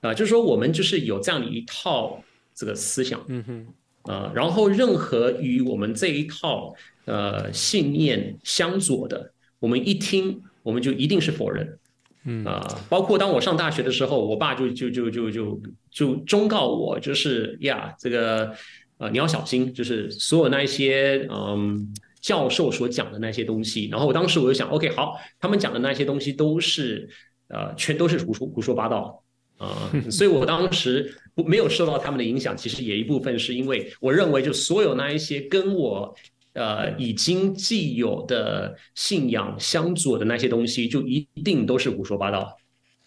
[0.00, 2.22] 啊、呃，就是说我们就是有这样的一套
[2.54, 3.66] 这个思想，嗯哼，
[4.04, 6.72] 呃，然后任何与我们这一套。
[7.04, 11.78] 呃，信念相左的，我们一听，我们就一定是否认。
[12.24, 15.60] 嗯啊、呃，包括当我上大学的时候，我爸就就就就就
[15.90, 18.54] 就忠告我，就是呀，这个
[18.98, 23.88] 呃，你要小心，就是所有那一些嗯教授所讲的那些东西。
[23.88, 27.08] 然后我当时我就想，OK，好，他们讲的那些东西都是
[27.48, 29.20] 呃，全都是胡说胡说八道
[29.58, 30.00] 啊、呃。
[30.08, 36.14] 所以我当时不没有受到他们的影响，其实也一部分是因为我认为，就所有那一些跟我。
[36.54, 42.56] 呃，已经既有的信仰相左的那些东西，就一定都是胡说八道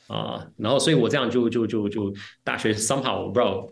[0.07, 0.47] 啊。
[0.57, 2.13] 然后，所以我这样就就就就
[2.43, 3.71] 大学 somehow bro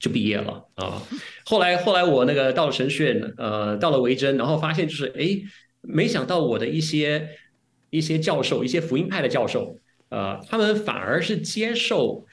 [0.00, 1.00] 就毕业了啊。
[1.44, 5.40] 后来后来我那个到了神学院，呃，到了维珍，然后发现就是，哎，
[5.82, 7.28] 没想到我的一些
[7.90, 9.78] 一些教授，一些福音派的教授，
[10.08, 12.26] 呃，他们反而是接受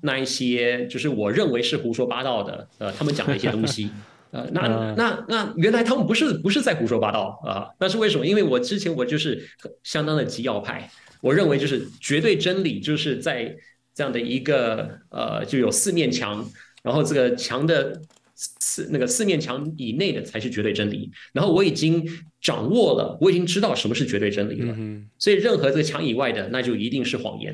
[0.00, 3.90] 那一些就是我认为是胡说八道的，呃，他们讲的一些东西。
[4.30, 7.68] 呃，那那那原来他们不是不是在胡说八道啊？
[7.80, 8.26] 那是为什么？
[8.26, 9.42] 因为我之前我就是
[9.82, 10.90] 相当的极要派，
[11.22, 13.56] 我认为就是绝对真理就是在
[13.94, 16.46] 这样的一个呃，就有四面墙，
[16.82, 18.00] 然后这个墙的
[18.34, 21.10] 四那个四面墙以内的才是绝对真理。
[21.32, 22.06] 然后我已经
[22.40, 24.76] 掌握了，我已经知道什么是绝对真理了。
[25.18, 27.52] 所以任何这个墙以外的，那就一定是谎言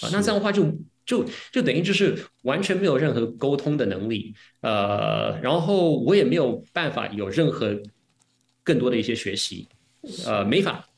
[0.00, 0.08] 啊。
[0.12, 0.64] 那这样的话就
[1.06, 7.78] 就就等于就是完全没有任何沟通的能力，呃，然后我也没有办法有任何
[8.62, 9.68] 更多的一些学习，
[10.24, 10.88] 呃，没法，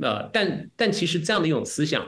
[0.00, 2.06] 呃，但但其实这样的一种思想，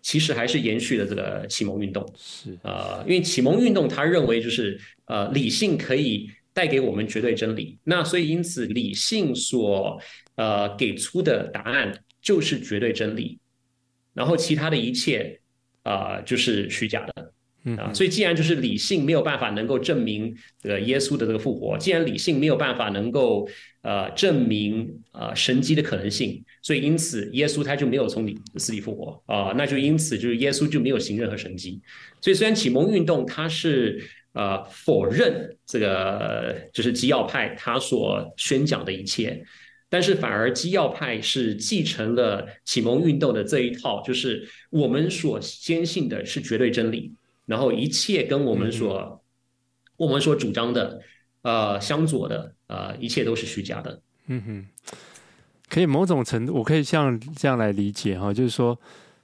[0.00, 10.00] 其实还是延续了这个启蒙运动，是呃，因为启蒙运动他认为就是呃理性可以带给我们绝对真理，那所以因此理性所
[10.36, 13.40] 呃给出的答案就是绝对真理，
[14.14, 15.40] 然后其他的一切。
[15.86, 23.48] 啊、呃，就是虚假的，啊，所以既然就是理性没有办法能够证明这个耶稣的这个复活，既然理性没有办法能够
[23.82, 28.26] 呃证明呃神迹的可能性，所以因此耶稣他就没有从
[28.56, 31.80] 死里复活啊、呃，那就因此就是耶稣就没有行任何神迹。
[32.20, 39.40] 所以虽然启蒙运动它是呃否认这个就是基要派他所宣讲的一切。
[39.88, 47.14] 但是反而基要派是继承了启蒙运动的这一套，就是我们所坚信的是绝对真理，
[47.44, 49.18] 然后一切跟我们所、嗯、
[49.96, 51.00] 我们所主张的
[51.42, 54.00] 呃相左的呃一切都是虚假的。
[54.26, 54.66] 嗯哼，
[55.68, 58.76] 可以某种程度，我可以像这样来理解哈，就是说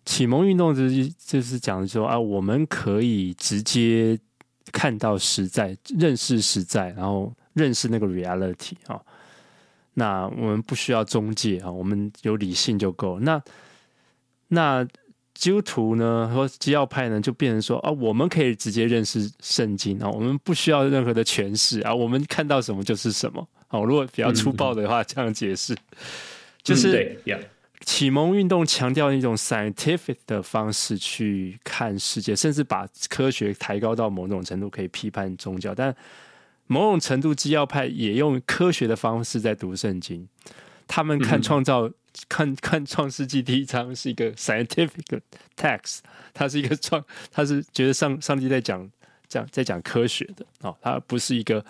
[0.05, 4.17] 启蒙运动就是就是讲说啊，我们可以直接
[4.71, 9.03] 看到实在，认识实在，然后认识那个 reality 啊。
[9.95, 13.21] 那我们不需要中介啊，我们有理性就够。
[13.21, 13.43] 那
[14.49, 14.83] 那
[15.35, 23.47] 基督徒呢，和基要派呢，就变成说啊，我们可以直接认识圣经啊，我们不需要任何的诠释啊，我们看到什么就是什么。
[23.69, 25.77] 好，如果比较粗暴的话，这样解释，
[26.63, 27.19] 就是
[27.81, 35.95] 启蒙运动强调一种 scientific 的方式去看世界，甚至把科学抬高到某种程度，可以批判宗教，但。
[36.67, 40.29] 某种程度，基要派也用科学的方式在读圣经。
[40.87, 41.95] 他们看创造，嗯、
[42.29, 45.21] 看看创世纪第一章是一个 scientific
[45.57, 46.01] text，
[46.35, 48.91] 它是一个创，它是觉得上上帝在讲
[49.29, 50.45] 讲在讲科学的。
[50.61, 51.65] 哦，它不是一个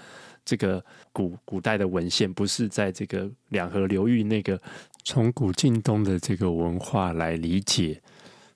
[0.45, 4.61] 这个古古代的文献，不是在这个两河流域那个
[5.05, 8.01] 从古近东的这个文化来理解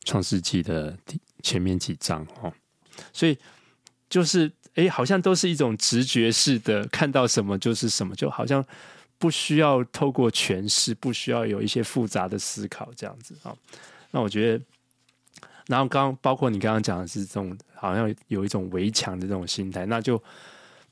[0.05, 0.97] 创世纪的
[1.43, 2.53] 前面几章哦，
[3.13, 3.39] 所以
[4.11, 4.53] 就是。
[4.77, 8.63] 哎，好像都是一种直觉式的，看到什么就是什么，就好像
[9.17, 13.57] 不需要透过诠释，不需要有一些复杂的思考这样子啊。
[14.11, 14.65] 那我觉得，
[15.69, 20.23] 然后刚包括你刚刚讲的是这种，好像有一种围墙的这种心态，那就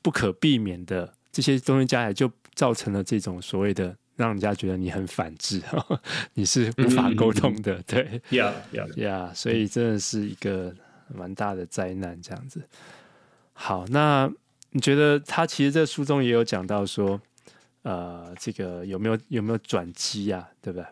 [0.01, 5.61] 不可避免的这些东西加起来，就造成了这种所谓的让人家觉得你很反智，
[6.33, 10.73] 你是无法沟通的，对，Yeah, yeah, yeah，所以真的是一个
[11.13, 12.67] 蛮大的灾难这样子。
[13.57, 14.29] 好，那
[14.71, 17.19] 你觉得他其实在书中也有讲到说，
[17.83, 20.49] 呃，这个有没有有没有转机啊？
[20.61, 20.85] 对不对？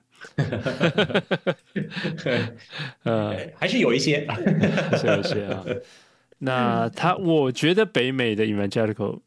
[3.04, 4.26] 呃，还是有一些，
[4.98, 5.66] 是有一些啊。
[6.38, 9.20] 那他，我觉得北美的 Evangelical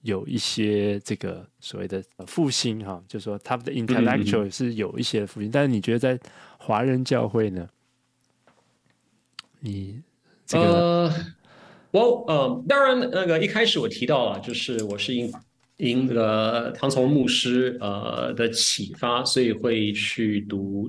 [0.00, 6.18] 有一些这个所谓的复兴哈，就是说他们的 intellectual 是有一些复兴，嗯嗯，但是你觉得在
[6.56, 7.68] 华人教会呢？
[9.60, 10.02] 你
[10.46, 11.12] 这个。
[11.98, 15.32] 呃我呃，当然那个一开始我提到了，就是我是因
[15.76, 20.88] 因那个唐从牧师呃的启发，所以会去读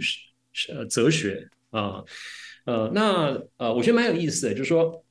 [0.70, 2.04] 呃哲学啊
[2.66, 5.04] 呃，那呃我觉得蛮有意思的，就是说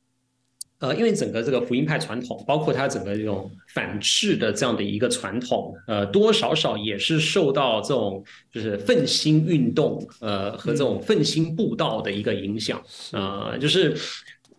[0.81, 12.79] 呃因为整个这个福音派传统，包括它整个这种反智的这样的一个传统，呃多多少少也是受到这种就是奋兴运动呃和这种奋兴布道的一个影响
[13.13, 13.97] 啊、呃，就是。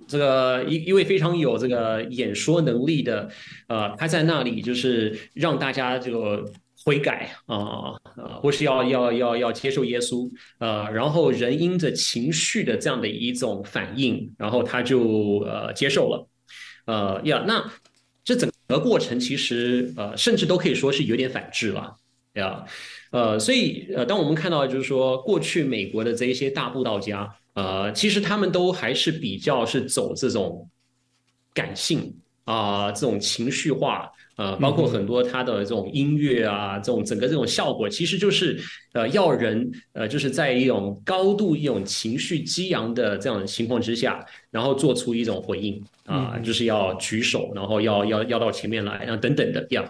[0.10, 3.30] 这个一一位非常有这个演说能力的，
[3.68, 6.44] 呃，他在那里就是让大家这个
[6.84, 16.28] 悔改啊，呃，或是要要要要接受耶稣，呃，然后人因着情绪的这样的一种反应，然后他就呃接受了，
[16.88, 17.72] 呃呀，那
[18.24, 21.96] 这整个过程其实呃甚至都可以说是有点反智了
[22.34, 22.66] 呀，
[23.12, 27.32] 呃，所以呃当我们看到就是说过去美国的这一些大布道家。
[27.54, 30.70] 呃，其实他们都还是比较是走这种
[31.54, 38.58] 感性啊、呃，这种情绪化，呃，包括很多他的这种音乐啊，这种整个这种效果，其实就是
[38.94, 49.84] 呃要人呃就是在一种高度一种情绪激昂的这样的情况之下，然后做出一种回应啊、呃，就是要举手，然后要要要到前面来，然后等等的样，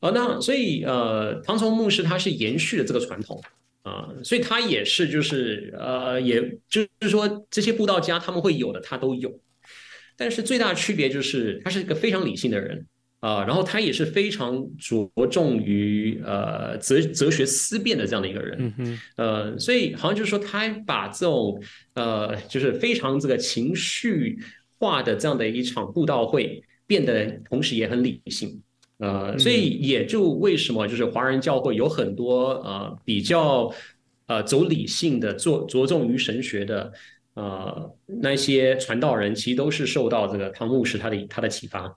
[0.00, 3.42] 呃，那所以呃，唐崇牧师他是延续了这个传统。
[3.88, 9.40] 啊，所以他也是，就是呃，也就是说，这些布道家他们会有的，他都有。
[10.16, 12.86] 但是最大的区别就是，他是一个非常理性的人
[13.20, 18.74] 啊，然后他也是非常着重于呃哲哲学思辨的这样的一个人。
[19.16, 21.62] 嗯所以好像就是说，他把这种
[21.94, 24.38] 呃，就是非常这个情绪
[24.78, 28.60] 化的这样的一场布道会变得同时也很理性。
[28.98, 33.72] 呃，所以也就为什么就是华人教会有很多呃比较
[34.26, 36.92] 呃走理性的，着着重于神学的
[37.34, 41.96] 呃那些传道人，其实都是受到这个唐牧师他的他的启发。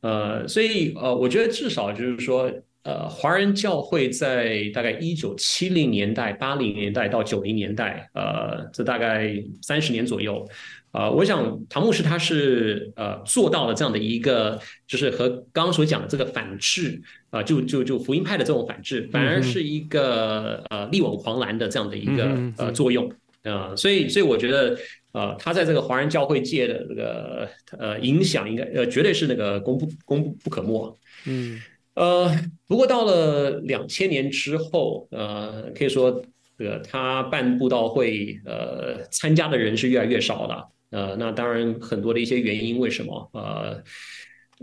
[0.00, 2.50] 呃，所以呃，我觉得至少就是说，
[2.84, 9.30] 呃，华人教会在大概一九七零年代、八零年代到九零年代，呃，这大概
[9.60, 10.48] 三十年左右。
[10.92, 23.08] 啊、呃，我想唐牧师他是呃做到了这样的一个，就是和刚刚所讲的这个反制啊、呃，就就就福音派的这种反制，反而是一个呃力挽狂澜的这样的一个呃作用
[23.44, 24.76] 啊、呃，所以所以我觉得
[25.12, 30.98] 呃他在这个华人教会界的这个呃影响，应该呃绝对是那个功不功不不可没。
[31.26, 31.60] 嗯，
[31.94, 32.34] 呃，
[32.66, 36.20] 不过到了两千年之后，呃，可以说
[36.58, 40.68] 这个他办布道会，呃，参加的人是越来越少了。
[40.90, 43.30] 呃，那当然很多的一些原因，为什么？
[43.32, 43.82] 呃，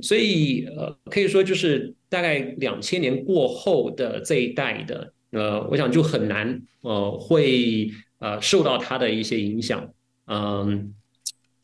[0.02, 9.90] 所以呃，可以说就是大概两千年过后的这一代的，呃，我想就很难呃会呃受到他的一些影响，
[10.28, 10.94] 嗯，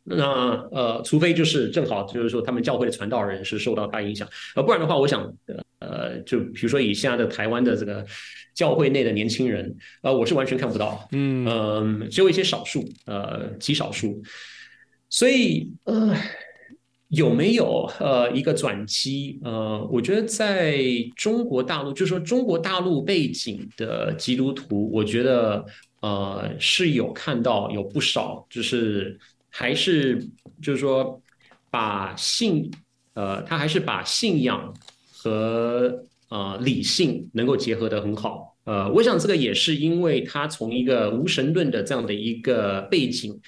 [0.03, 0.25] 那
[0.71, 5.31] 呃，除非就是正好就是说他们教会的传道人是受到他影响，呃，不然的话，我想
[5.79, 8.05] 呃，就比如说以现在的台湾的这个
[8.55, 14.23] 教会内的年轻人，呃，我是完全看不到，嗯嗯，只有一些少数，呃，极少数。
[15.13, 16.11] 所以，呃，
[17.09, 19.39] 有没有呃一个转机？
[19.43, 20.83] 呃，我觉得在
[21.15, 25.63] 中国大陆，就是说中国大陆背景的基督徒，我觉得
[26.01, 29.15] 呃是有看到有不少，就是
[29.51, 30.27] 还是
[30.63, 31.21] 就是说
[31.69, 32.71] 把信
[33.13, 34.73] 呃他还是把信仰
[35.11, 38.57] 和呃理性能够结合得很好。
[38.63, 43.39] 呃，我想这个也是因为他从一个无神论的这样的一个背景。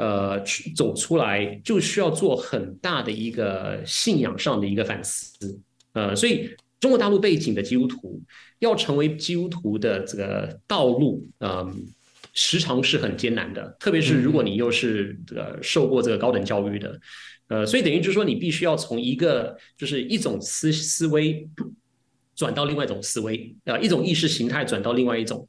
[0.00, 5.60] 呃，去走出来就需要做很大的一个信仰上的一个反思，
[5.92, 6.48] 呃，所以
[6.80, 8.18] 中国大陆背景的基督徒
[8.60, 11.84] 要成为基督徒的这个道路，嗯、
[12.32, 16.98] 时常是很艰难的，特别是如果你又是这个受过这个高等教育的，
[17.48, 21.46] 呃，所以等于就是说你必须要从一个就是一种思思维
[22.34, 25.46] 转到另外一种思维，啊、呃，一种意识形态转到另外一种。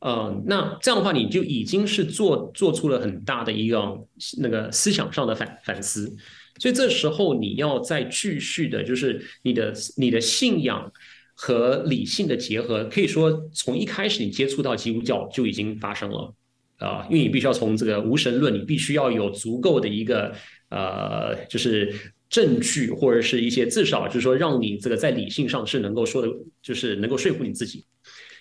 [0.00, 3.98] 呃，那这样的话，你就已经是做做出了很大的一个
[4.38, 6.14] 那个思想上的反反思，
[6.60, 10.92] 所以这时候你要再继续的，就是你的你的信仰
[11.34, 16.32] 和理性的结合，可以说从一开始你接触到基督教就已经发生了
[16.78, 20.32] 啊，因为你必须要从这个无神论，你必须要有足够的一个
[20.68, 21.92] 呃，就是
[22.30, 26.28] 证据或者是一些至少就是说让你这个在理性上是能够说的，
[26.62, 27.84] 就是能够说服你自己。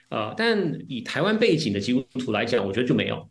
[0.10, 3.28] 啊、呃，但以台湾背景的基督徒来讲，我觉得就没有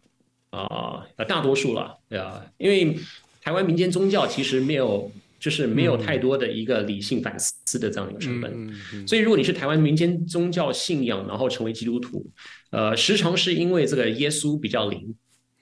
[0.51, 2.97] 啊，呃，大多数了，对啊，因为
[3.41, 12.31] 台湾民间宗教其实没有，就是没有太多的一个理性反思的这样一个成分，嗯嗯嗯、所以如果你是台湾民间宗教信仰，然后成为基督徒，
[12.71, 15.15] 呃，时常是因为这个耶稣比较灵，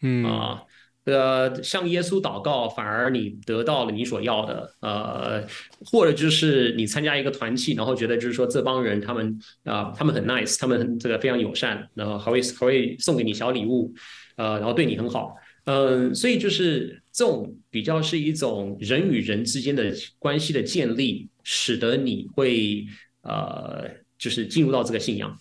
[0.02, 0.30] 嗯啊。
[0.30, 0.66] 呃，
[1.04, 5.46] 呃向耶稣祷告，反而你得到了你所要的，呃，
[5.84, 13.92] 或者就是你参加一个团契，然后觉得就是说这帮人他们啊、他们很 nice，他们这个非常友善，然后还会还会送给你小礼物，
[14.36, 15.34] 呃，然后对你很好，
[15.66, 22.84] 嗯、所以就是这种比较是一种人与人之间的关系的建立，使得你会
[23.22, 23.88] 呃，
[24.18, 25.38] 就是进入到这个信仰。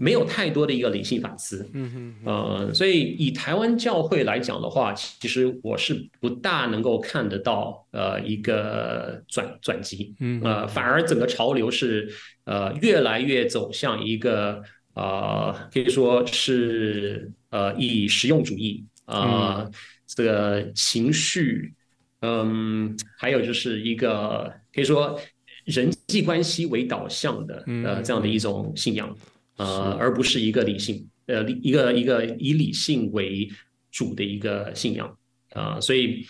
[0.00, 12.08] 没有太多的一个理性反思，嗯哼，呃，所以以台湾教会来讲的话，其实我是不大能够看得到呃一个转转机，嗯，呃，反而整个潮流是
[12.44, 14.62] 呃越来越走向一个
[14.94, 19.70] 呃可以说是呃以实用主义啊、呃、
[20.06, 21.74] 这个情绪，
[22.20, 25.20] 嗯，还有就是一个可以说
[25.64, 29.12] 人际关系为导向的呃这样的一种信仰。
[29.58, 33.48] 呃，而不是一个理性，呃，一个一个以理性为
[33.90, 35.08] 主的一个信仰
[35.52, 36.24] 啊、呃，所以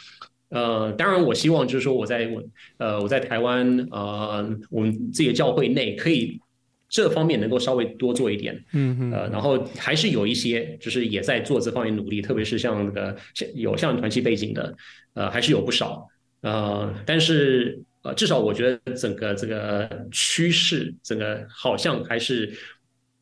[0.49, 2.43] 呃，当然我希望就是说我在我
[2.79, 6.41] 呃我在台湾呃我们自己的教会内可以
[6.89, 13.15] 这方面能够稍微多做一点，嗯嗯，呃，然后还是有一些就是也在做这方面努力，特别是像那个
[13.55, 14.75] 有像团契背景的，
[15.13, 16.09] 呃，还是有不少，
[16.41, 22.57] 呃，但是呃至少我觉得整个这个趋势，整个好像还是。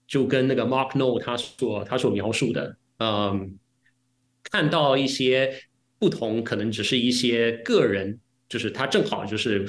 [0.06, 3.58] 就跟那个 Mark No 他所他所描述的，嗯，
[4.44, 5.52] 看到一些
[5.98, 9.66] 不同，可能只是一些个人，就是他正好就是，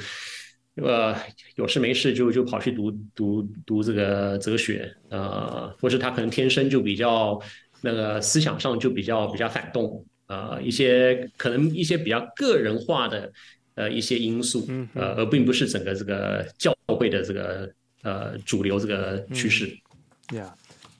[0.76, 1.14] 呃，
[1.56, 7.40] 有事没事就就跑去读读读这个哲学，呃，或是他可能天生就比较
[7.80, 13.32] 那个思想上就比较比较反动，呃一些可能一些比较个人化的
[13.74, 17.72] 呃一些因素，嗯、呃，而并不是整个这个教会的这个
[18.02, 19.66] 呃主流这个趋势。
[19.66, 19.72] 呀、
[20.28, 20.50] ，Yeah，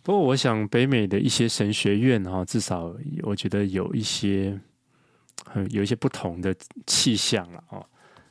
[0.03, 4.59] 不过我想北美的一些神学院哈，至少我觉得有一些
[5.45, 6.55] 很有一些不同的
[6.87, 7.85] 气象了哦。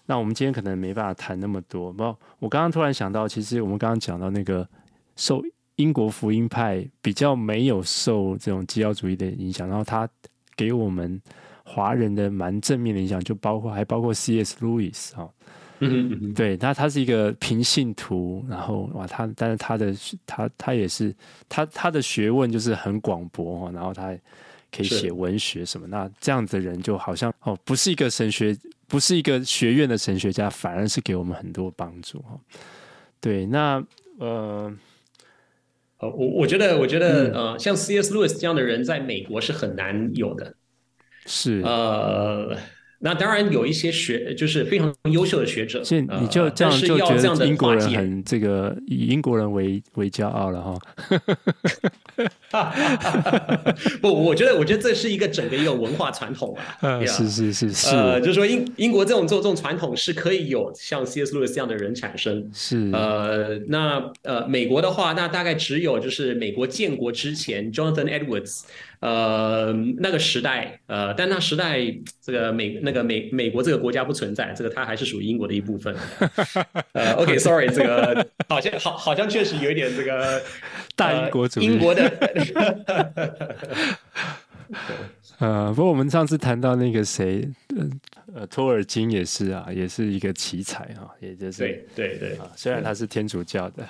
[0.05, 1.91] 那我们今天可能没办法谈那么多。
[1.91, 2.03] 不，
[2.39, 4.67] 我刚刚突然想到，其实我们刚刚讲到那个
[5.17, 5.43] 受
[5.75, 10.07] 英国福音派比较没有受这种基要主义的影响，然后他
[10.55, 11.21] 给我们
[11.65, 14.55] 华人的蛮正面的影响，就包括还包括 C.S.
[14.65, 15.29] Lewis 哈，
[15.79, 19.93] 嗯嗯嗯，对，他他是一个平信徒，然后哇，他但是他的
[20.25, 21.13] 他他也是
[21.47, 24.15] 他他的学问就是很广博哈，然后他
[24.71, 28.57] 可以写文学什么，那这样子的人就好像哦，不是一个神学。
[28.89, 32.39] 不是一个学院的神学家，反而是给我们很多帮助哈。
[33.19, 33.85] 对，那
[34.17, 34.73] 呃，
[35.99, 38.15] 我我觉得，我觉得、嗯、呃，像 C.S.
[38.15, 40.55] Lewis 这样的人，在美国是很难有的。
[41.25, 42.57] 是呃。
[42.99, 45.83] 那当然有一些学，就是非常优秀的学者。
[45.83, 50.73] 现你就这样就觉得英国人很这个以英国人为为骄傲了哈。
[54.01, 56.63] 不，我觉得我觉得这是一个整个一个文化传统啊。
[56.81, 57.95] 嗯，是是是是。
[57.95, 61.35] 呃，就是说英英国这种做这种传统是可以有像 C.S.
[61.35, 62.49] Lewis 这样的人产生。
[62.51, 62.89] 是。
[62.93, 68.63] 呃，那呃美国的话，那大概只有就是美国建国之前，Jonathan Edwards。
[68.99, 71.79] 呃，那个时代，呃，但那时代，
[72.21, 75.95] 这个美那个美美国这个国家不存在，这个它还是属于英国的一部分。
[76.93, 80.41] 呃，OK，Sorry，、okay, 这个好像好好像确实有一点这个
[80.95, 82.11] 大英国主义，英国的。
[85.39, 87.47] 呃，不过我们上次谈到那个谁，
[88.33, 93.87] 呃，托尔金也是啊，也是一个奇才啊，也就是对对对啊，虽然他是天主教的，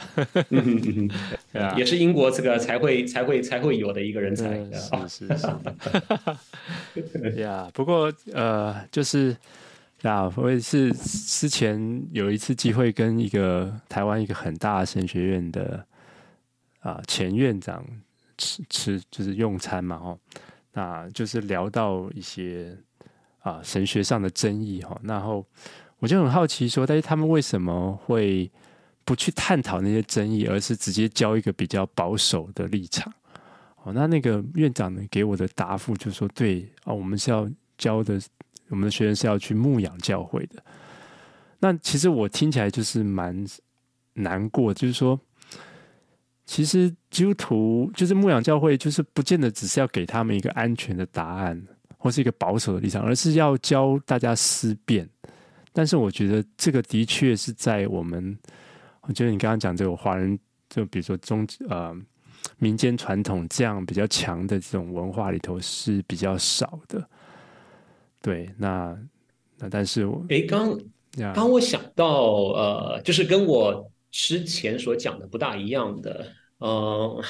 [0.50, 1.10] 嗯
[1.54, 4.58] 嗯 也是英国这个才会才会才会有的一个人才，
[4.92, 5.26] 嗯、是
[6.94, 9.34] 是是，呀，不过呃，就是
[10.02, 15.86] 呀，我也是之前有一次机会跟一个台湾一个很大的神学院的
[16.82, 17.86] 啊前院长
[18.38, 20.20] 吃吃就是用餐嘛，哦。
[20.78, 22.78] 那就是聊到一些
[23.40, 25.44] 啊神学上的争议哈，然后
[25.98, 28.48] 我就很好奇说，但是他们为什么会
[29.04, 33.12] 不去探讨那些争议，而是直接教一个比较保守的立场？
[33.82, 38.22] 哦，那那个院长呢给我的答复就是说，对啊，我们是要教的，
[38.68, 40.64] 我们的学生是要去牧养教会的。
[41.58, 43.44] 那其实我听起来就是蛮
[44.14, 45.20] 难过，就是说。
[46.48, 51.62] 其实基督徒就是牧养教会，就是不见得只是要给他们一个安全的答案，
[51.98, 55.08] 或是一个保守的立场，而是要教大家思辨。
[55.74, 58.36] 但是我觉得这个的确是在我们，
[59.02, 60.40] 我觉得你刚刚讲这个华人，
[60.70, 61.94] 就比如说中呃
[62.58, 67.06] 民间传统这样比较强的这种文化里头是比较少的。
[68.22, 68.98] 对，那
[69.58, 70.80] 那但是我诶，刚
[71.36, 72.08] 刚我想到
[72.54, 73.92] 呃，就是跟我。
[74.20, 76.26] 之前所讲的不大一样的，
[76.60, 77.22] 嗯，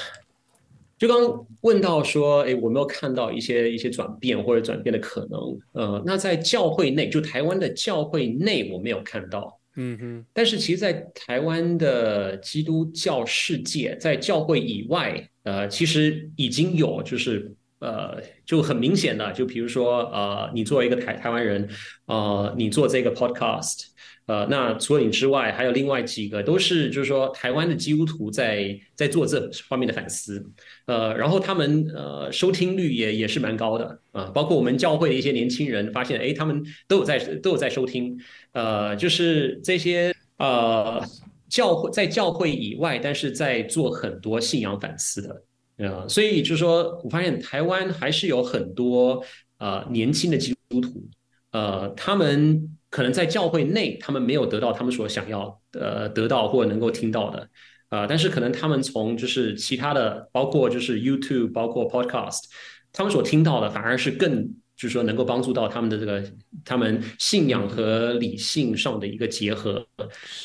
[0.96, 5.38] 就刚问到说，哎，我没有看到一些一些转变或者转变的可能，
[5.72, 21.68] 呃，那在教会内，就台湾的教会内，我没有看到，嗯哼，但是其实，在台湾的基督教世界，在教会以外，呃，其实已经有，就是呃，就很明显的，就比如说，呃，你作为一个台台湾人，
[22.06, 23.88] 呃，你做这个 podcast。
[24.28, 30.44] 呃，那除了你之外，还有另外几个都是，就是说台湾的基督徒在在做这方面的反思，
[30.84, 38.18] 呃，然后他们呃收听率也也是蛮高的啊，包括我们教会的一些年轻人发现，哎，他们都有在都有在收听，
[38.52, 41.02] 呃，就是这些呃
[41.48, 45.42] 教会在教会以外，但是在做很多信仰反思的，
[45.78, 49.24] 呃，所以就是说我发现台湾还是有很多
[49.56, 51.08] 呃年轻的基督徒，
[51.52, 52.74] 呃，他们。
[52.90, 57.48] 可能在教会内，他们没有得到他们所想要呃得到或能够听到的，
[57.90, 62.44] 呃，但是可能他们从就是其他的，包括就是 YouTube，包括 Podcast，
[62.92, 64.42] 他们所听到的反而是更
[64.74, 66.24] 就是说能够帮助到他们的这个
[66.64, 69.86] 他们信仰和理性上的一个结合，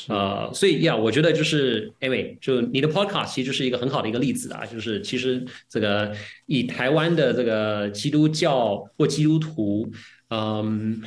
[0.08, 6.14] 呃，所以呀，我觉得就是，anyway，就你的 Podcast 其实就是一个很好的一个例子啊，就是其实这个
[6.44, 9.90] 以台湾的这个基督教或基督徒，
[10.28, 11.00] 嗯。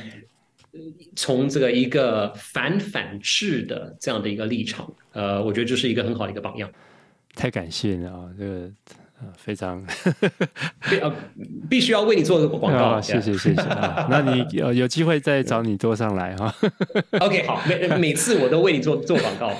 [1.16, 6.70] 从这个一个反反制的这样的一个立场，呃，我觉得这是一个很好的一个榜样。
[7.34, 8.70] 太感谢了啊，这个
[9.20, 9.84] 呃非常
[10.88, 11.12] 必呃
[11.68, 14.06] 必须要为你做这个广告，哦、谢谢谢谢啊。
[14.10, 16.54] 那你有有机会再找你多上来哈。
[17.20, 19.52] OK，好，每每次我都为你做做广告。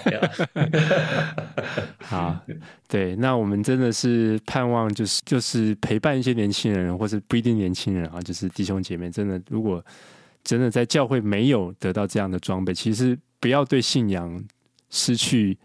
[1.98, 2.36] 好，
[2.88, 9.84] 对，那我们真的是盼望，就是就是陪伴一些年轻人，或者不一定年轻人啊，就是弟兄姐妹，真的，如果
[10.44, 14.44] 真的在教会没有得到这样的装备，其实不要对信仰
[14.90, 15.56] 失去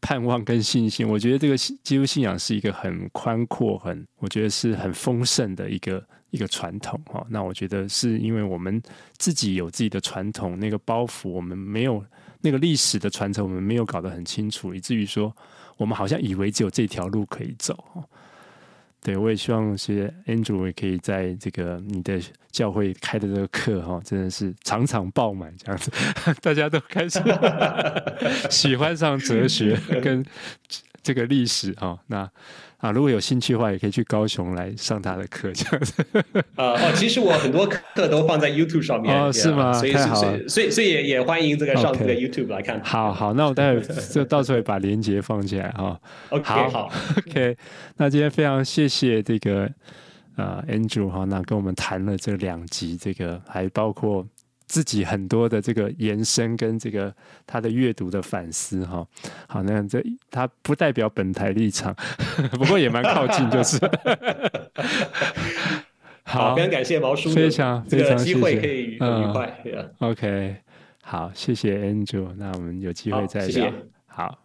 [0.00, 1.08] 盼望跟信心。
[1.08, 7.26] 我觉得这个基督信仰是一个很宽阔、很我觉得是很丰盛的一个一个传统哈。
[7.28, 8.82] 那我觉得是因为我们
[9.16, 12.04] 自己有自己的传统，那个包袱我们没有。
[12.46, 15.34] 那个历史的传承，我们没有搞得很清楚，以至于说，
[15.78, 17.82] 我们好像以为只有这条路可以走。
[19.04, 22.18] 对，我也希望是 Andrew 也可以在这个你的
[22.50, 25.92] 教会开的这个课哈，真的是场场爆满这样子，
[26.42, 27.20] 大家都开始
[28.50, 30.24] 喜欢上哲学跟
[31.02, 31.96] 这个历史哈。
[32.08, 32.28] 那。
[32.84, 36.04] 啊，如果有兴趣的话，也可以去高雄来上他的课，这样子。
[36.54, 39.72] 啊哦，其实我很多课都放在 YouTube 上面，哦，是吗？
[39.72, 42.78] 所以太好了，所以所以也也欢迎这个上这个 YouTube 来看。
[42.84, 43.80] 好好，那我待会
[44.12, 45.98] 就到时候把链接放起来哈。
[46.28, 46.92] OK，好，好，
[47.26, 47.56] OK。
[47.96, 49.66] 那今天非常谢谢这个
[50.36, 54.26] 呃 Andrew 哈，那跟我们谈了这两集，这个还包括。
[54.66, 57.14] 自己很多的这个延伸跟这个
[57.46, 59.06] 他的阅读的反思哈，
[59.46, 61.94] 好，那这他不代表本台立场，
[62.52, 63.78] 不过也蛮靠近，就是。
[66.26, 69.62] 好，非常感谢毛叔，非常非常机会可以愉快。
[69.98, 70.56] OK，
[71.02, 73.70] 好，谢谢 Andrew，那我们有机会再聊。
[74.06, 74.43] 好。